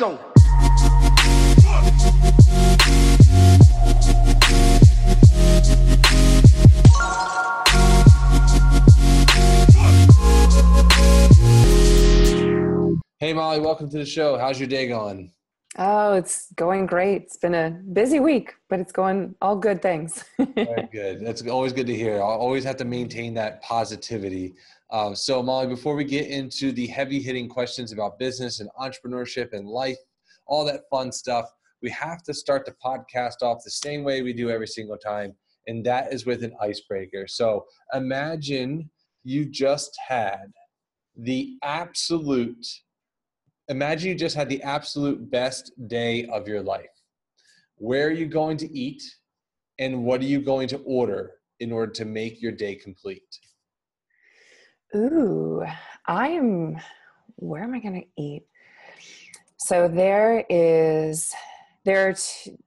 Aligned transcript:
go. 0.00 0.18
Hey 13.18 13.34
Molly, 13.34 13.60
welcome 13.60 13.90
to 13.90 13.98
the 13.98 14.06
show. 14.06 14.38
How's 14.38 14.58
your 14.58 14.68
day 14.68 14.88
going? 14.88 15.32
Oh, 15.76 16.14
it's 16.14 16.50
going 16.54 16.86
great. 16.86 17.22
It's 17.22 17.36
been 17.36 17.54
a 17.54 17.70
busy 17.92 18.20
week, 18.20 18.54
but 18.70 18.80
it's 18.80 18.92
going 18.92 19.34
all 19.42 19.56
good 19.56 19.82
things. 19.82 20.24
Very 20.38 20.88
good. 20.92 21.24
That's 21.24 21.46
always 21.46 21.74
good 21.74 21.86
to 21.86 21.94
hear. 21.94 22.14
I'll 22.14 22.40
always 22.40 22.64
have 22.64 22.76
to 22.78 22.86
maintain 22.86 23.34
that 23.34 23.62
positivity. 23.62 24.54
Um, 24.92 25.14
so, 25.14 25.42
Molly, 25.42 25.68
before 25.68 25.94
we 25.94 26.04
get 26.04 26.26
into 26.26 26.72
the 26.72 26.86
heavy 26.86 27.20
hitting 27.20 27.48
questions 27.48 27.92
about 27.92 28.18
business 28.18 28.60
and 28.60 28.68
entrepreneurship 28.80 29.52
and 29.52 29.68
life, 29.68 29.98
all 30.46 30.64
that 30.64 30.82
fun 30.90 31.12
stuff, 31.12 31.46
we 31.80 31.90
have 31.90 32.22
to 32.24 32.34
start 32.34 32.66
the 32.66 32.74
podcast 32.84 33.42
off 33.42 33.62
the 33.64 33.70
same 33.70 34.02
way 34.02 34.22
we 34.22 34.32
do 34.32 34.50
every 34.50 34.66
single 34.66 34.98
time, 34.98 35.34
and 35.68 35.86
that 35.86 36.12
is 36.12 36.26
with 36.26 36.42
an 36.42 36.54
icebreaker. 36.60 37.26
So, 37.28 37.66
imagine 37.94 38.90
you 39.22 39.44
just 39.44 39.96
had 40.06 40.52
the 41.16 41.56
absolute 41.62 42.66
imagine 43.68 44.08
you 44.08 44.16
just 44.16 44.34
had 44.34 44.48
the 44.48 44.62
absolute 44.62 45.30
best 45.30 45.72
day 45.86 46.26
of 46.26 46.48
your 46.48 46.62
life. 46.62 46.90
Where 47.76 48.08
are 48.08 48.12
you 48.12 48.26
going 48.26 48.56
to 48.58 48.76
eat 48.76 49.02
and 49.78 50.04
what 50.04 50.20
are 50.20 50.26
you 50.26 50.40
going 50.40 50.66
to 50.68 50.78
order 50.78 51.34
in 51.60 51.70
order 51.70 51.92
to 51.92 52.04
make 52.04 52.42
your 52.42 52.52
day 52.52 52.74
complete? 52.74 53.38
Ooh, 54.94 55.64
I 56.06 56.28
am, 56.28 56.76
where 57.36 57.62
am 57.62 57.74
I 57.74 57.78
going 57.78 58.00
to 58.02 58.22
eat? 58.22 58.42
So 59.58 59.86
there 59.86 60.44
is, 60.48 61.32
there 61.84 62.08
are 62.08 62.14
two, 62.14 62.58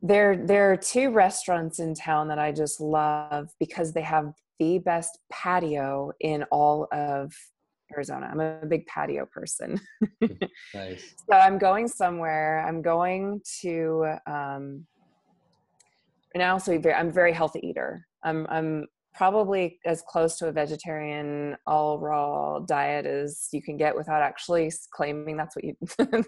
there, 0.00 0.36
there 0.36 0.72
are 0.72 0.76
two 0.76 1.10
restaurants 1.10 1.78
in 1.78 1.94
town 1.94 2.28
that 2.28 2.38
I 2.38 2.52
just 2.52 2.80
love 2.80 3.50
because 3.58 3.92
they 3.92 4.02
have 4.02 4.32
the 4.58 4.78
best 4.78 5.18
patio 5.30 6.12
in 6.20 6.44
all 6.44 6.88
of 6.92 7.32
Arizona. 7.92 8.28
I'm 8.30 8.40
a 8.40 8.66
big 8.66 8.86
patio 8.86 9.26
person. 9.26 9.80
nice. 10.74 11.14
So 11.28 11.36
I'm 11.36 11.58
going 11.58 11.88
somewhere. 11.88 12.64
I'm 12.66 12.80
going 12.80 13.42
to, 13.60 14.14
um, 14.26 14.86
and 16.34 16.42
I 16.42 16.48
also 16.48 16.78
very, 16.78 16.94
I'm 16.94 17.08
a 17.08 17.12
very 17.12 17.32
healthy 17.32 17.60
eater. 17.66 18.06
I'm, 18.22 18.46
I'm 18.48 18.86
probably 19.18 19.80
as 19.84 20.00
close 20.06 20.36
to 20.36 20.46
a 20.46 20.52
vegetarian 20.52 21.56
all 21.66 21.98
raw 21.98 22.60
diet 22.60 23.04
as 23.04 23.48
you 23.50 23.60
can 23.60 23.76
get 23.76 23.96
without 23.96 24.22
actually 24.22 24.70
claiming 24.92 25.36
that's 25.36 25.56
what 25.56 25.64
you 25.64 25.76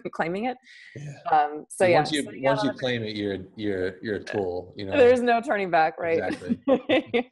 claiming 0.13 0.45
it. 0.45 0.57
Yeah. 0.97 1.13
Um, 1.31 1.65
so 1.69 1.85
yeah, 1.85 1.99
once 1.99 2.11
you 2.11 2.23
so, 2.23 2.31
once 2.35 2.63
you 2.65 2.73
claim 2.73 3.03
it, 3.03 3.15
you're 3.15 3.37
you're 3.55 3.95
you're 4.03 4.15
a 4.17 4.23
tool. 4.23 4.73
You 4.75 4.87
know, 4.87 4.97
there's 4.97 5.21
no 5.21 5.39
turning 5.39 5.71
back, 5.71 5.97
right? 5.97 6.21
Exactly. 6.21 6.59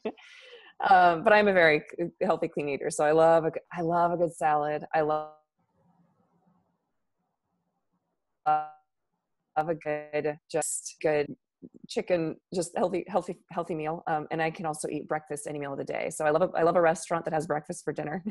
um, 0.89 1.25
but 1.25 1.33
I'm 1.33 1.49
a 1.49 1.53
very 1.53 1.83
healthy, 2.23 2.47
clean 2.47 2.69
eater, 2.69 2.89
so 2.89 3.03
I 3.03 3.11
love 3.11 3.43
a, 3.43 3.51
I 3.73 3.81
love 3.81 4.13
a 4.13 4.17
good 4.17 4.33
salad. 4.33 4.85
I 4.95 5.01
love 5.01 5.33
love 8.47 8.69
a 9.57 9.75
good, 9.75 10.37
just 10.49 10.95
good 11.01 11.35
chicken, 11.87 12.35
just 12.53 12.71
healthy, 12.77 13.03
healthy, 13.07 13.37
healthy 13.51 13.75
meal. 13.75 14.03
Um, 14.07 14.27
and 14.31 14.41
I 14.41 14.49
can 14.51 14.65
also 14.65 14.87
eat 14.87 15.07
breakfast 15.07 15.47
any 15.47 15.59
meal 15.59 15.71
of 15.71 15.77
the 15.77 15.83
day. 15.83 16.09
So 16.09 16.25
I 16.25 16.29
love 16.29 16.41
a, 16.41 16.57
I 16.57 16.63
love 16.63 16.75
a 16.75 16.81
restaurant 16.81 17.25
that 17.25 17.33
has 17.33 17.47
breakfast 17.47 17.83
for 17.83 17.93
dinner. 17.93 18.23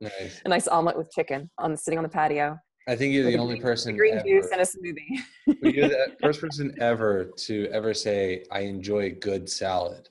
nice. 0.00 0.40
a 0.44 0.48
nice 0.48 0.68
omelet 0.68 0.96
with 0.96 1.10
chicken 1.10 1.50
on 1.58 1.76
sitting 1.76 1.98
on 1.98 2.02
the 2.02 2.08
patio. 2.08 2.58
I 2.88 2.96
think 2.96 3.12
you're 3.14 3.24
the 3.24 3.38
only 3.38 3.54
green, 3.54 3.62
person. 3.62 3.96
Green 3.96 4.14
ever, 4.14 4.26
juice 4.26 4.48
and 4.52 4.60
a 4.60 4.64
smoothie. 4.64 5.74
you're 5.74 5.88
the 5.88 6.16
first 6.22 6.40
person 6.40 6.74
ever 6.80 7.24
to 7.24 7.68
ever 7.72 7.92
say, 7.94 8.44
"I 8.50 8.60
enjoy 8.60 9.14
good 9.20 9.48
salad." 9.48 10.08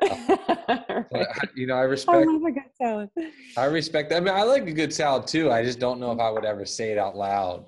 right. 0.02 1.06
you 1.54 1.66
know, 1.66 1.74
I 1.74 1.82
respect. 1.82 2.28
I 2.28 2.30
love 2.30 2.42
a 2.42 2.52
good 2.52 2.70
salad. 2.76 3.10
I 3.56 3.64
respect. 3.64 4.12
I 4.12 4.20
mean, 4.20 4.34
I 4.34 4.42
like 4.42 4.66
a 4.68 4.72
good 4.72 4.92
salad 4.92 5.26
too. 5.26 5.50
I 5.50 5.64
just 5.64 5.78
don't 5.78 5.98
know 5.98 6.12
if 6.12 6.20
I 6.20 6.30
would 6.30 6.44
ever 6.44 6.66
say 6.66 6.92
it 6.92 6.98
out 6.98 7.16
loud. 7.16 7.64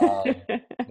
Um, 0.00 0.34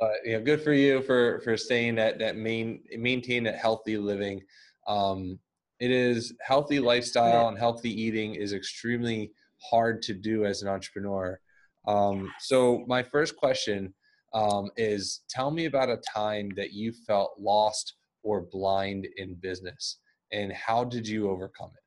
but 0.01 0.13
you 0.25 0.33
know, 0.33 0.43
good 0.43 0.61
for 0.61 0.73
you 0.73 1.01
for 1.03 1.39
for 1.41 1.55
staying 1.55 1.95
that 1.95 2.17
that 2.19 2.35
main 2.35 2.81
maintain 2.97 3.43
that 3.43 3.55
healthy 3.55 3.97
living. 3.97 4.41
Um, 4.87 5.39
it 5.79 5.91
is 5.91 6.33
healthy 6.41 6.79
lifestyle 6.79 7.47
and 7.47 7.57
healthy 7.57 7.89
eating 7.89 8.35
is 8.35 8.51
extremely 8.51 9.31
hard 9.69 10.01
to 10.03 10.13
do 10.13 10.45
as 10.45 10.61
an 10.61 10.67
entrepreneur. 10.67 11.39
Um, 11.87 12.31
so 12.39 12.83
my 12.87 13.01
first 13.01 13.35
question 13.35 13.93
um, 14.33 14.69
is, 14.77 15.21
tell 15.29 15.49
me 15.49 15.65
about 15.65 15.89
a 15.89 15.97
time 16.13 16.49
that 16.55 16.71
you 16.73 16.93
felt 17.07 17.31
lost 17.39 17.95
or 18.23 18.41
blind 18.41 19.07
in 19.17 19.35
business 19.35 19.97
and 20.31 20.53
how 20.53 20.83
did 20.83 21.07
you 21.07 21.29
overcome 21.29 21.71
it? 21.73 21.81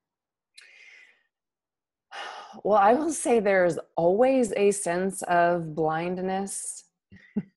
Well, 2.64 2.78
I 2.78 2.94
will 2.94 3.12
say 3.12 3.38
there's 3.38 3.78
always 3.96 4.52
a 4.56 4.72
sense 4.72 5.22
of 5.22 5.74
blindness 5.74 6.84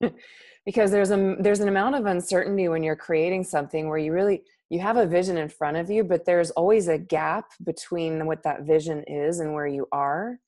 because 0.68 0.90
there's 0.90 1.10
a 1.10 1.34
there's 1.40 1.60
an 1.60 1.68
amount 1.68 1.94
of 1.94 2.04
uncertainty 2.04 2.68
when 2.68 2.82
you're 2.82 2.94
creating 2.94 3.42
something 3.42 3.88
where 3.88 3.96
you 3.96 4.12
really 4.12 4.42
you 4.68 4.78
have 4.78 4.98
a 4.98 5.06
vision 5.06 5.38
in 5.38 5.48
front 5.48 5.78
of 5.78 5.88
you, 5.88 6.04
but 6.04 6.26
there's 6.26 6.50
always 6.50 6.88
a 6.88 6.98
gap 6.98 7.46
between 7.64 8.26
what 8.26 8.42
that 8.42 8.64
vision 8.64 9.02
is 9.04 9.40
and 9.40 9.54
where 9.54 9.66
you 9.66 9.88
are. 9.92 10.38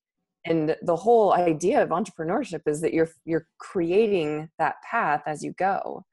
And 0.44 0.76
the 0.82 0.94
whole 0.94 1.32
idea 1.32 1.82
of 1.82 1.88
entrepreneurship 1.88 2.60
is 2.66 2.82
that 2.82 2.92
you're 2.92 3.08
you're 3.24 3.46
creating 3.56 4.50
that 4.58 4.74
path 4.82 5.22
as 5.24 5.42
you 5.42 5.54
go. 5.54 6.04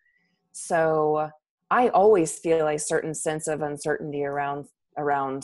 So 0.53 1.29
I 1.69 1.89
always 1.89 2.39
feel 2.39 2.65
a 2.65 2.79
certain 2.79 3.13
sense 3.13 3.49
of 3.49 3.61
uncertainty 3.61 4.23
around 4.23 4.67
around 4.97 5.43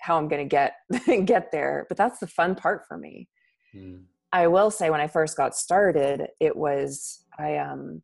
how 0.00 0.16
I'm 0.16 0.28
going 0.28 0.48
to 0.48 0.48
get 0.48 0.76
get 1.26 1.52
there, 1.52 1.84
but 1.90 1.98
that's 1.98 2.18
the 2.18 2.28
fun 2.28 2.54
part 2.54 2.86
for 2.88 2.96
me. 2.96 3.28
Mm. 3.76 4.04
I 4.32 4.46
will 4.46 4.70
say 4.70 4.88
when 4.88 5.02
I 5.02 5.06
first 5.06 5.36
got 5.36 5.54
started, 5.54 6.28
it 6.40 6.56
was 6.56 7.24
I 7.38 7.56
um 7.56 8.02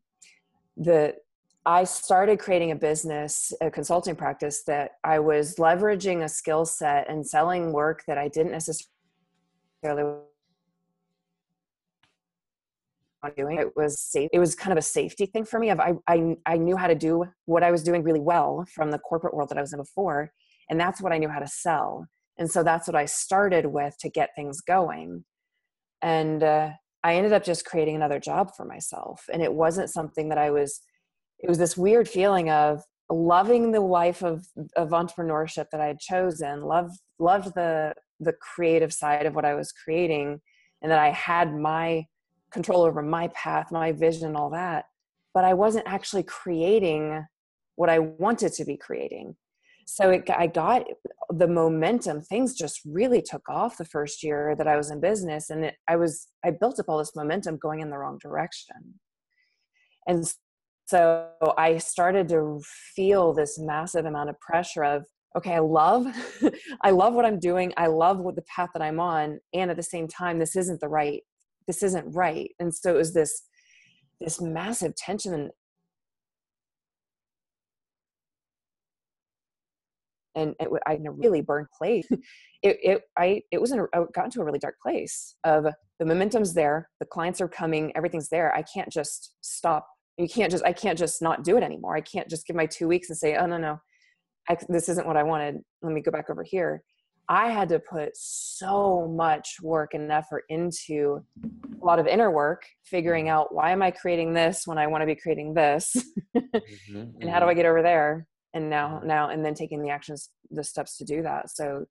the 0.77 1.15
I 1.67 1.83
started 1.83 2.37
creating 2.37 2.71
a 2.71 2.75
business, 2.75 3.51
a 3.59 3.71
consulting 3.71 4.15
practice 4.15 4.63
that 4.65 4.91
I 5.03 5.17
was 5.17 5.55
leveraging 5.55 6.23
a 6.23 6.29
skill 6.29 6.63
set 6.63 7.09
and 7.09 7.25
selling 7.25 7.73
work 7.73 8.03
that 8.07 8.19
I 8.19 8.27
didn't 8.27 8.51
necessarily 8.51 8.89
doing 13.35 13.57
it 13.57 13.75
was 13.75 13.99
safe 13.99 14.29
it 14.31 14.37
was 14.37 14.53
kind 14.53 14.71
of 14.71 14.77
a 14.77 14.83
safety 14.83 15.25
thing 15.25 15.43
for 15.43 15.57
me 15.57 15.71
of 15.71 15.79
I, 15.79 15.95
I 16.07 16.35
i 16.45 16.57
knew 16.57 16.77
how 16.77 16.85
to 16.85 16.93
do 16.93 17.25
what 17.45 17.63
i 17.63 17.71
was 17.71 17.81
doing 17.81 18.03
really 18.03 18.19
well 18.19 18.67
from 18.71 18.91
the 18.91 18.99
corporate 18.99 19.33
world 19.33 19.49
that 19.49 19.57
i 19.57 19.61
was 19.61 19.73
in 19.73 19.79
before 19.79 20.31
and 20.69 20.79
that's 20.79 21.01
what 21.01 21.11
i 21.11 21.17
knew 21.17 21.29
how 21.29 21.39
to 21.39 21.47
sell. 21.47 22.07
And 22.37 22.49
so 22.49 22.63
that's 22.63 22.87
what 22.87 22.95
i 22.95 23.05
started 23.05 23.65
with 23.65 23.97
to 23.99 24.09
get 24.09 24.31
things 24.35 24.61
going. 24.61 25.23
And 26.01 26.43
uh, 26.43 26.71
i 27.05 27.15
ended 27.15 27.33
up 27.33 27.43
just 27.43 27.65
creating 27.65 27.95
another 27.95 28.19
job 28.19 28.51
for 28.55 28.65
myself 28.65 29.25
and 29.31 29.41
it 29.41 29.53
wasn't 29.53 29.89
something 29.89 30.29
that 30.29 30.37
i 30.37 30.49
was 30.51 30.81
it 31.39 31.49
was 31.49 31.57
this 31.57 31.77
weird 31.77 32.07
feeling 32.07 32.49
of 32.49 32.81
loving 33.09 33.71
the 33.71 33.79
life 33.79 34.23
of 34.23 34.45
of 34.75 34.89
entrepreneurship 34.89 35.65
that 35.71 35.81
i 35.81 35.87
had 35.87 35.99
chosen 35.99 36.61
loved 36.61 36.97
loved 37.19 37.53
the 37.55 37.93
the 38.19 38.33
creative 38.33 38.91
side 38.91 39.25
of 39.25 39.35
what 39.35 39.45
i 39.45 39.53
was 39.53 39.71
creating 39.71 40.39
and 40.81 40.91
that 40.91 40.99
i 40.99 41.11
had 41.11 41.53
my 41.53 42.05
control 42.55 42.83
over 42.83 43.01
my 43.01 43.27
path, 43.29 43.71
my 43.71 43.91
vision, 43.91 44.35
all 44.35 44.49
that. 44.49 44.85
But 45.33 45.43
I 45.43 45.53
wasn't 45.53 45.87
actually 45.87 46.23
creating 46.23 47.25
what 47.75 47.89
I 47.89 47.99
wanted 47.99 48.53
to 48.53 48.65
be 48.65 48.77
creating. 48.77 49.35
So 49.85 50.09
it, 50.09 50.29
I 50.29 50.47
got 50.47 50.83
the 51.29 51.47
momentum. 51.47 52.21
Things 52.21 52.55
just 52.55 52.81
really 52.85 53.21
took 53.21 53.47
off 53.47 53.77
the 53.77 53.85
first 53.85 54.23
year 54.23 54.55
that 54.57 54.67
I 54.67 54.75
was 54.75 54.89
in 54.91 54.99
business, 54.99 55.49
and 55.49 55.65
it, 55.65 55.75
I 55.87 55.95
was 55.95 56.27
I 56.43 56.51
built 56.51 56.79
up 56.79 56.89
all 56.89 56.97
this 56.97 57.15
momentum 57.15 57.57
going 57.57 57.81
in 57.81 57.89
the 57.89 57.97
wrong 57.97 58.17
direction. 58.21 58.99
And 60.07 60.25
so 60.87 61.29
I 61.57 61.77
started 61.77 62.27
to 62.29 62.61
feel 62.95 63.33
this 63.33 63.59
massive 63.59 64.05
amount 64.05 64.29
of 64.29 64.39
pressure 64.39 64.83
of 64.83 65.05
okay 65.35 65.53
i 65.55 65.59
love 65.59 66.07
i 66.81 66.91
love 66.91 67.13
what 67.13 67.25
i'm 67.25 67.39
doing 67.39 67.73
i 67.77 67.87
love 67.87 68.19
what 68.19 68.35
the 68.35 68.43
path 68.43 68.69
that 68.73 68.81
i'm 68.81 68.99
on 68.99 69.39
and 69.53 69.69
at 69.69 69.77
the 69.77 69.83
same 69.83 70.07
time 70.07 70.39
this 70.39 70.55
isn't 70.55 70.79
the 70.79 70.87
right 70.87 71.21
this 71.67 71.83
isn't 71.83 72.05
right 72.13 72.51
and 72.59 72.73
so 72.73 72.93
it 72.93 72.97
was 72.97 73.13
this 73.13 73.43
this 74.21 74.39
massive 74.39 74.95
tension 74.95 75.49
and 80.35 80.55
it, 80.59 80.69
I 80.85 80.93
in 80.93 81.07
a 81.07 81.11
really 81.11 81.41
burned 81.41 81.67
place. 81.77 82.07
It, 82.63 82.79
it, 82.81 83.01
I, 83.15 83.43
it 83.51 83.61
was 83.61 83.71
in 83.71 83.79
a, 83.79 83.83
I 83.93 84.05
got 84.11 84.25
into 84.25 84.41
a 84.41 84.43
really 84.43 84.57
dark 84.57 84.77
place 84.81 85.35
of 85.43 85.67
the 85.99 86.05
momentum's 86.05 86.55
there, 86.55 86.89
the 86.99 87.05
clients 87.05 87.39
are 87.39 87.47
coming, 87.47 87.91
everything's 87.95 88.29
there. 88.29 88.51
I 88.55 88.63
can't 88.63 88.91
just 88.91 89.35
stop. 89.41 89.87
You 90.17 90.27
can't 90.27 90.49
just, 90.49 90.65
I 90.65 90.73
can't 90.73 90.97
just 90.97 91.21
not 91.21 91.43
do 91.43 91.57
it 91.57 91.63
anymore. 91.63 91.95
I 91.95 92.01
can't 92.01 92.27
just 92.27 92.47
give 92.47 92.55
my 92.55 92.65
two 92.65 92.87
weeks 92.87 93.09
and 93.09 93.17
say, 93.19 93.35
oh 93.35 93.45
no, 93.45 93.57
no, 93.57 93.79
I, 94.49 94.57
this 94.67 94.89
isn't 94.89 95.05
what 95.05 95.15
I 95.15 95.21
wanted. 95.21 95.57
Let 95.83 95.93
me 95.93 96.01
go 96.01 96.09
back 96.09 96.31
over 96.31 96.43
here. 96.43 96.81
I 97.27 97.49
had 97.49 97.69
to 97.69 97.79
put 97.79 98.11
so 98.13 99.07
much 99.07 99.57
work 99.61 99.93
and 99.93 100.11
effort 100.11 100.43
into 100.49 101.23
a 101.43 101.85
lot 101.85 101.99
of 101.99 102.07
inner 102.07 102.29
work, 102.29 102.63
figuring 102.83 103.29
out 103.29 103.53
why 103.53 103.71
am 103.71 103.81
I 103.81 103.91
creating 103.91 104.33
this 104.33 104.63
when 104.65 104.77
I 104.77 104.87
want 104.87 105.01
to 105.01 105.07
be 105.07 105.15
creating 105.15 105.53
this, 105.53 105.95
mm-hmm, 106.35 106.95
and 106.95 107.13
mm-hmm. 107.13 107.29
how 107.29 107.39
do 107.39 107.47
I 107.47 107.53
get 107.53 107.65
over 107.65 107.81
there? 107.81 108.27
And 108.55 108.69
now, 108.69 109.01
now, 109.03 109.29
and 109.29 109.45
then 109.45 109.53
taking 109.53 109.83
the 109.83 109.89
actions, 109.89 110.29
the 110.49 110.63
steps 110.63 110.97
to 110.97 111.05
do 111.05 111.21
that. 111.21 111.51
So 111.51 111.85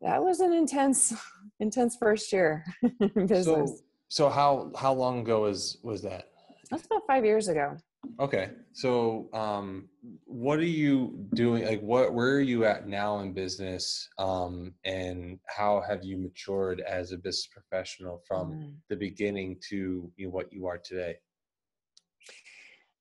that 0.00 0.22
was 0.22 0.40
an 0.40 0.52
intense, 0.52 1.14
intense 1.60 1.96
first 1.96 2.32
year 2.32 2.64
business. 3.14 3.44
So, 3.44 3.76
so 4.08 4.28
how 4.28 4.72
how 4.76 4.92
long 4.92 5.20
ago 5.20 5.42
was 5.42 5.78
was 5.84 6.02
that? 6.02 6.30
That's 6.70 6.86
about 6.86 7.02
five 7.06 7.24
years 7.24 7.48
ago. 7.48 7.76
Okay. 8.20 8.50
So, 8.72 9.28
um, 9.32 9.88
what 10.24 10.58
are 10.58 10.64
you 10.64 11.26
doing? 11.34 11.64
Like, 11.64 11.80
what, 11.80 12.12
where 12.14 12.34
are 12.34 12.40
you 12.40 12.64
at 12.64 12.86
now 12.86 13.20
in 13.20 13.32
business? 13.32 14.08
Um, 14.18 14.74
and 14.84 15.38
how 15.46 15.82
have 15.86 16.04
you 16.04 16.16
matured 16.16 16.80
as 16.80 17.12
a 17.12 17.16
business 17.16 17.48
professional 17.48 18.22
from 18.26 18.52
mm. 18.52 18.74
the 18.88 18.96
beginning 18.96 19.58
to 19.70 20.10
you 20.16 20.26
know, 20.26 20.30
what 20.30 20.52
you 20.52 20.66
are 20.66 20.78
today? 20.78 21.16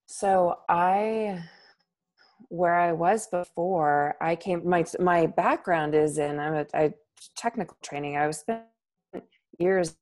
So, 0.07 0.60
I, 0.69 1.44
where 2.50 2.76
I 2.76 2.92
was 2.92 3.28
before, 3.28 4.16
I 4.22 4.36
came, 4.36 4.68
my, 4.68 4.86
my 5.00 5.26
background 5.26 5.96
is 5.96 6.18
in, 6.18 6.40
I'm 6.40 6.66
a, 6.74 6.94
technical 7.36 7.78
training. 7.82 8.18
I 8.18 8.28
was 8.28 8.40
spent 8.40 8.64
years 9.58 9.96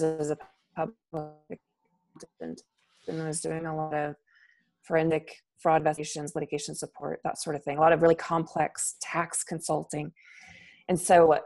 as 0.00 0.30
a 0.30 0.38
public 0.76 1.60
and 2.40 2.58
was 3.08 3.40
doing 3.40 3.66
a 3.66 3.74
lot 3.74 3.94
of 3.94 4.16
forensic 4.82 5.36
fraud 5.58 5.80
investigations, 5.80 6.34
litigation 6.34 6.74
support, 6.74 7.20
that 7.24 7.40
sort 7.40 7.56
of 7.56 7.64
thing. 7.64 7.78
A 7.78 7.80
lot 7.80 7.92
of 7.92 8.02
really 8.02 8.14
complex 8.14 8.96
tax 9.00 9.42
consulting. 9.42 10.12
And 10.88 11.00
so 11.00 11.40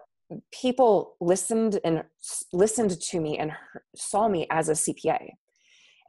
people 0.53 1.17
listened 1.21 1.81
and 1.85 2.05
listened 2.53 3.01
to 3.01 3.21
me 3.21 3.39
and 3.39 3.53
saw 3.97 4.29
me 4.29 4.47
as 4.51 4.69
a 4.69 4.73
CPA. 4.73 5.31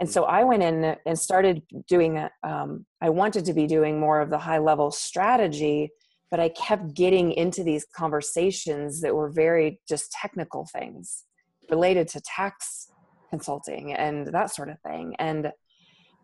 And 0.04 0.12
so 0.12 0.26
I 0.26 0.44
went 0.44 0.62
in 0.62 0.98
and 1.06 1.18
started 1.18 1.62
doing, 1.88 2.28
um, 2.44 2.86
I 3.00 3.10
wanted 3.10 3.46
to 3.46 3.54
be 3.54 3.68
doing 3.68 4.02
more 4.02 4.20
of 4.20 4.30
the 4.30 4.38
high 4.38 4.58
level 4.58 4.92
strategy, 4.92 5.92
but 6.30 6.42
I 6.42 6.50
kept 6.50 6.94
getting 6.94 7.32
into 7.32 7.64
these 7.64 7.86
conversations 7.96 9.00
that 9.00 9.16
were 9.16 9.30
very 9.30 9.80
just 9.88 10.12
technical 10.12 10.68
things 10.74 11.24
related 11.72 12.10
to 12.10 12.20
tax 12.20 12.92
consulting 13.30 13.94
and 13.94 14.28
that 14.28 14.54
sort 14.54 14.68
of 14.68 14.78
thing. 14.82 15.16
And 15.20 15.54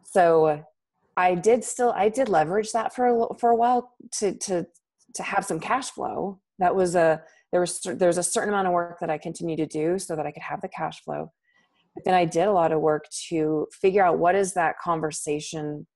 so 0.03 0.61
I 1.15 1.35
did 1.35 1.63
still 1.63 1.93
I 1.95 2.09
did 2.09 2.27
leverage 2.27 2.73
that 2.73 2.93
for 2.93 3.07
a, 3.07 3.37
for 3.39 3.51
a 3.51 3.55
while 3.55 3.93
to 4.17 4.33
to 4.39 4.67
to 5.15 5.23
have 5.23 5.45
some 5.45 5.61
cash 5.61 5.89
flow. 5.91 6.41
That 6.57 6.75
was 6.75 6.95
a 6.95 7.23
there 7.53 7.61
was 7.61 7.79
there's 7.79 8.17
a 8.17 8.23
certain 8.23 8.49
amount 8.49 8.67
of 8.67 8.73
work 8.73 8.99
that 8.99 9.09
I 9.09 9.17
continued 9.17 9.59
to 9.59 9.67
do 9.67 9.99
so 9.99 10.17
that 10.17 10.25
I 10.25 10.31
could 10.31 10.43
have 10.43 10.59
the 10.59 10.67
cash 10.67 11.01
flow. 11.01 11.31
But 11.95 12.05
then 12.05 12.13
I 12.13 12.25
did 12.25 12.47
a 12.47 12.53
lot 12.53 12.71
of 12.71 12.81
work 12.81 13.05
to 13.29 13.67
figure 13.71 14.03
out 14.03 14.19
what 14.19 14.35
is 14.35 14.53
that 14.53 14.79
conversation 14.79 15.87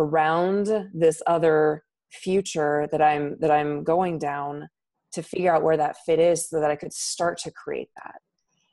around 0.00 0.90
this 0.92 1.22
other 1.26 1.84
future 2.10 2.88
that 2.90 3.02
I'm 3.02 3.36
that 3.40 3.50
I'm 3.50 3.84
going 3.84 4.18
down 4.18 4.68
to 5.12 5.22
figure 5.22 5.54
out 5.54 5.62
where 5.62 5.76
that 5.76 5.96
fit 6.04 6.18
is 6.18 6.48
so 6.48 6.60
that 6.60 6.70
I 6.70 6.76
could 6.76 6.92
start 6.92 7.38
to 7.38 7.50
create 7.50 7.88
that. 7.96 8.16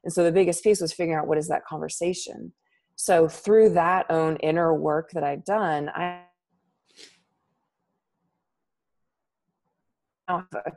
And 0.03 0.11
so 0.11 0.23
the 0.23 0.31
biggest 0.31 0.63
piece 0.63 0.81
was 0.81 0.91
figuring 0.91 1.17
out 1.17 1.27
what 1.27 1.37
is 1.37 1.47
that 1.47 1.65
conversation 1.65 2.53
so 2.95 3.27
through 3.27 3.69
that 3.71 4.05
own 4.09 4.37
inner 4.37 4.73
work 4.73 5.11
that 5.11 5.23
I've 5.23 5.43
done, 5.43 5.89
I 5.89 6.21
have 10.27 10.45
a 10.53 10.71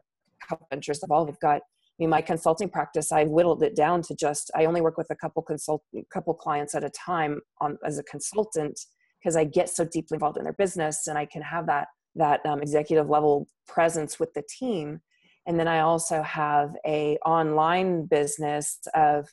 couple 0.47 0.67
ventures 0.71 1.03
of 1.03 1.11
all. 1.11 1.29
I've 1.29 1.39
got 1.41 1.63
mean, 1.99 2.11
my 2.11 2.21
consulting 2.21 2.69
practice, 2.69 3.11
I 3.11 3.25
whittled 3.25 3.63
it 3.63 3.75
down 3.75 4.03
to 4.03 4.15
just 4.15 4.51
I 4.55 4.67
only 4.67 4.81
work 4.81 4.99
with 4.99 5.11
a 5.11 5.17
couple 5.17 5.43
consult 5.43 5.83
couple 6.13 6.35
clients 6.35 6.75
at 6.75 6.85
a 6.85 6.91
time 6.91 7.41
on 7.61 7.79
as 7.85 7.99
a 7.99 8.03
consultant 8.03 8.79
because 9.19 9.37
I 9.37 9.45
get 9.45 9.69
so 9.69 9.85
deeply 9.85 10.17
involved 10.17 10.37
in 10.37 10.45
their 10.45 10.53
business 10.53 11.07
and 11.07 11.17
I 11.17 11.27
can 11.27 11.43
have 11.43 11.67
that 11.67 11.89
that 12.17 12.45
um, 12.47 12.63
executive 12.63 13.09
level 13.09 13.47
presence 13.67 14.19
with 14.19 14.33
the 14.35 14.43
team. 14.59 15.01
And 15.47 15.61
then 15.61 15.69
I 15.69 15.81
also 15.81 16.23
have 16.23 16.75
a 16.87 17.19
online 17.25 18.07
business 18.07 18.79
of 18.95 19.29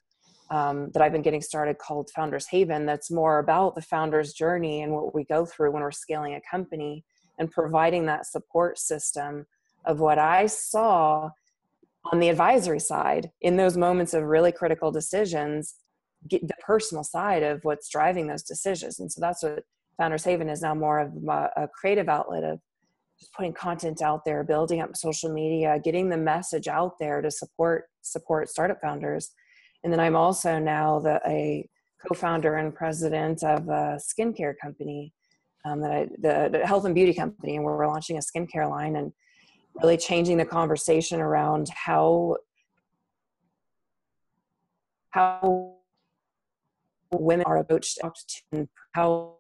um, 0.52 0.92
that 0.94 1.02
I've 1.02 1.12
been 1.12 1.22
getting 1.22 1.42
started 1.42 1.80
called 1.80 2.12
Founder's 2.16 2.48
Haven 2.48 2.86
that's 2.86 3.10
more 3.10 3.40
about 3.40 3.76
the 3.76 3.82
founder's 3.82 4.34
journey 4.34 4.84
and 4.84 4.92
what 4.94 5.16
we 5.16 5.24
go 5.26 5.46
through 5.46 5.72
when 5.72 5.82
we're 5.82 5.92
scaling 5.92 6.36
a 6.36 6.42
company 6.50 7.04
and 7.40 7.50
providing 7.50 8.06
that 8.06 8.28
support 8.28 8.78
system 8.78 9.46
of 9.86 10.00
what 10.00 10.20
I 10.20 10.46
saw 10.46 11.30
on 12.12 12.20
the 12.20 12.30
advisory 12.30 12.80
side 12.80 13.30
in 13.42 13.56
those 13.58 13.78
moments 13.78 14.14
of 14.14 14.24
really 14.24 14.52
critical 14.52 14.92
decisions, 14.92 15.76
get 16.28 16.48
the 16.48 16.54
personal 16.66 17.04
side 17.04 17.44
of 17.44 17.60
what's 17.64 17.90
driving 17.90 18.28
those 18.28 18.44
decisions. 18.44 19.00
And 19.00 19.12
so 19.12 19.22
that's 19.22 19.44
what 19.44 19.64
Founder's 19.98 20.24
Haven 20.24 20.50
is 20.50 20.62
now 20.62 20.76
more 20.76 21.00
of 21.00 21.12
a 21.56 21.68
creative 21.80 22.10
outlet 22.10 22.44
of 22.44 22.60
just 23.20 23.34
putting 23.34 23.54
content 23.54 24.02
out 24.02 24.26
there, 24.26 24.44
building 24.44 24.82
up 24.82 24.96
social 24.96 25.32
media, 25.32 25.80
getting 25.84 26.10
the 26.10 26.18
message 26.18 26.68
out 26.68 26.94
there 27.00 27.22
to 27.22 27.32
support 27.32 27.86
support 28.02 28.50
startup 28.50 28.82
founders 28.82 29.32
and 29.84 29.92
then 29.92 30.00
I'm 30.00 30.16
also 30.16 30.60
now 30.60 31.00
the 31.00 31.22
a 31.28 31.68
co-founder 32.08 32.56
and 32.56 32.74
president 32.74 33.44
of 33.44 33.68
a 33.68 34.00
skincare 34.00 34.54
company 34.62 35.14
um, 35.66 35.82
that 35.82 35.92
I, 35.92 36.08
the, 36.18 36.50
the, 36.58 36.68
health 36.68 36.84
and 36.86 36.96
beauty 36.96 37.14
company, 37.14 37.56
and 37.56 37.64
we're 37.64 37.88
launching 37.88 38.18
a 38.18 38.20
skincare 38.20 38.70
line 38.70 38.98
and 38.98 39.14
really 39.82 39.98
changing 39.98 40.38
the 40.38 40.46
conversation 40.46 41.20
around 41.20 41.70
how 41.70 42.38
how 45.10 45.76
women 47.12 47.46
are 47.46 47.58
approached 47.58 48.00
and 48.52 48.68
how 48.94 49.36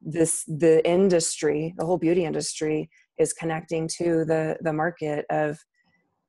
this 0.00 0.44
the 0.44 0.86
industry, 0.88 1.74
the 1.78 1.84
whole 1.84 1.98
beauty 1.98 2.24
industry, 2.24 2.88
is 3.18 3.32
connecting 3.32 3.88
to 3.98 4.24
the 4.24 4.56
the 4.60 4.72
market 4.72 5.24
of 5.30 5.58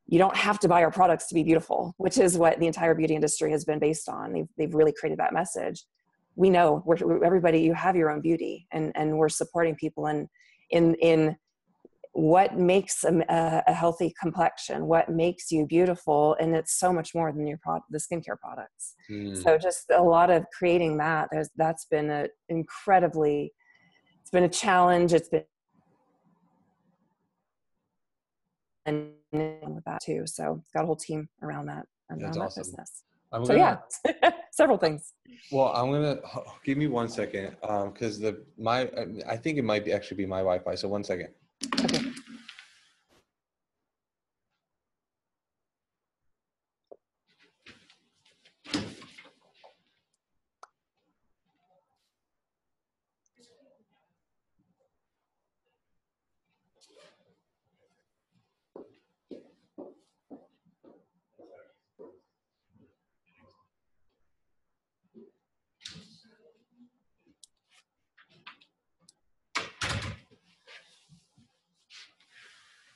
you 0.07 0.17
don't 0.17 0.35
have 0.35 0.59
to 0.59 0.67
buy 0.67 0.83
our 0.83 0.91
products 0.91 1.27
to 1.27 1.35
be 1.35 1.43
beautiful, 1.43 1.93
which 1.97 2.17
is 2.17 2.37
what 2.37 2.59
the 2.59 2.67
entire 2.67 2.95
beauty 2.95 3.13
industry 3.13 3.51
has 3.51 3.65
been 3.65 3.79
based 3.79 4.07
on. 4.07 4.31
They've, 4.31 4.47
they've 4.57 4.73
really 4.73 4.93
created 4.97 5.19
that 5.19 5.33
message. 5.33 5.83
We 6.35 6.49
know 6.49 6.81
we're, 6.85 7.23
everybody, 7.25 7.59
you 7.59 7.73
have 7.73 7.95
your 7.95 8.09
own 8.09 8.21
beauty 8.21 8.67
and, 8.71 8.93
and 8.95 9.17
we're 9.17 9.27
supporting 9.27 9.75
people 9.75 10.07
in, 10.07 10.29
in, 10.69 10.95
in 10.95 11.35
what 12.17 12.57
makes 12.57 13.03
a, 13.03 13.63
a 13.67 13.73
healthy 13.73 14.11
complexion, 14.19 14.87
what 14.87 15.07
makes 15.07 15.51
you 15.51 15.67
beautiful. 15.67 16.35
And 16.39 16.55
it's 16.55 16.79
so 16.79 16.91
much 16.91 17.13
more 17.13 17.31
than 17.31 17.45
your 17.45 17.59
product, 17.59 17.91
the 17.91 17.99
skincare 17.99 18.39
products. 18.39 18.95
Mm. 19.07 19.43
So 19.43 19.55
just 19.59 19.91
a 19.95 20.01
lot 20.01 20.31
of 20.31 20.43
creating 20.57 20.97
that, 20.97 21.29
there's, 21.31 21.51
that's 21.57 21.85
been 21.85 22.09
an 22.09 22.29
incredibly, 22.49 23.53
it's 24.19 24.31
been 24.31 24.45
a 24.45 24.49
challenge. 24.49 25.13
It's 25.13 25.29
been 25.29 25.43
and 28.87 29.11
with 29.31 29.83
that 29.85 30.01
too. 30.01 30.23
So 30.25 30.63
got 30.73 30.85
a 30.85 30.87
whole 30.87 30.95
team 30.95 31.29
around 31.43 31.67
that 31.67 31.85
around 32.09 32.21
That's 32.21 32.37
that 32.37 32.43
awesome. 32.43 32.63
business. 32.63 33.03
I'm 33.31 33.45
so 33.45 33.55
gonna, 33.55 33.79
yeah, 34.23 34.31
several 34.51 34.79
things. 34.79 35.13
Well, 35.51 35.67
I'm 35.67 35.91
gonna 35.91 36.19
give 36.63 36.79
me 36.79 36.87
one 36.87 37.09
second 37.09 37.57
because 37.61 38.17
um, 38.17 38.23
the 38.23 38.43
my 38.57 38.89
I 39.29 39.37
think 39.37 39.59
it 39.59 39.63
might 39.63 39.85
be 39.85 39.91
actually 39.91 40.17
be 40.17 40.25
my 40.25 40.39
Wi-Fi. 40.39 40.73
So 40.75 40.87
one 40.87 41.03
second. 41.03 41.27
Okay. 41.83 42.06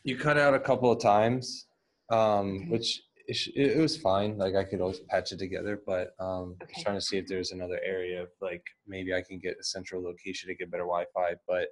You 0.03 0.17
cut 0.17 0.37
out 0.37 0.53
a 0.53 0.59
couple 0.59 0.91
of 0.91 1.01
times, 1.01 1.67
um, 2.09 2.69
which 2.69 3.01
it, 3.27 3.37
it, 3.55 3.77
was 3.77 3.97
fine. 3.97 4.37
Like 4.37 4.55
I 4.55 4.63
could 4.63 4.81
always 4.81 4.99
patch 4.99 5.31
it 5.31 5.39
together, 5.39 5.81
but 5.85 6.15
um, 6.19 6.55
okay. 6.61 6.81
trying 6.81 6.97
to 6.97 7.01
see 7.01 7.17
if 7.17 7.27
there's 7.27 7.51
another 7.51 7.79
area 7.85 8.23
of 8.23 8.29
like 8.41 8.63
maybe 8.87 9.13
I 9.13 9.21
can 9.21 9.39
get 9.39 9.57
a 9.59 9.63
central 9.63 10.03
location 10.03 10.49
to 10.49 10.55
get 10.55 10.71
better 10.71 10.83
Wi-Fi. 10.83 11.35
But 11.47 11.67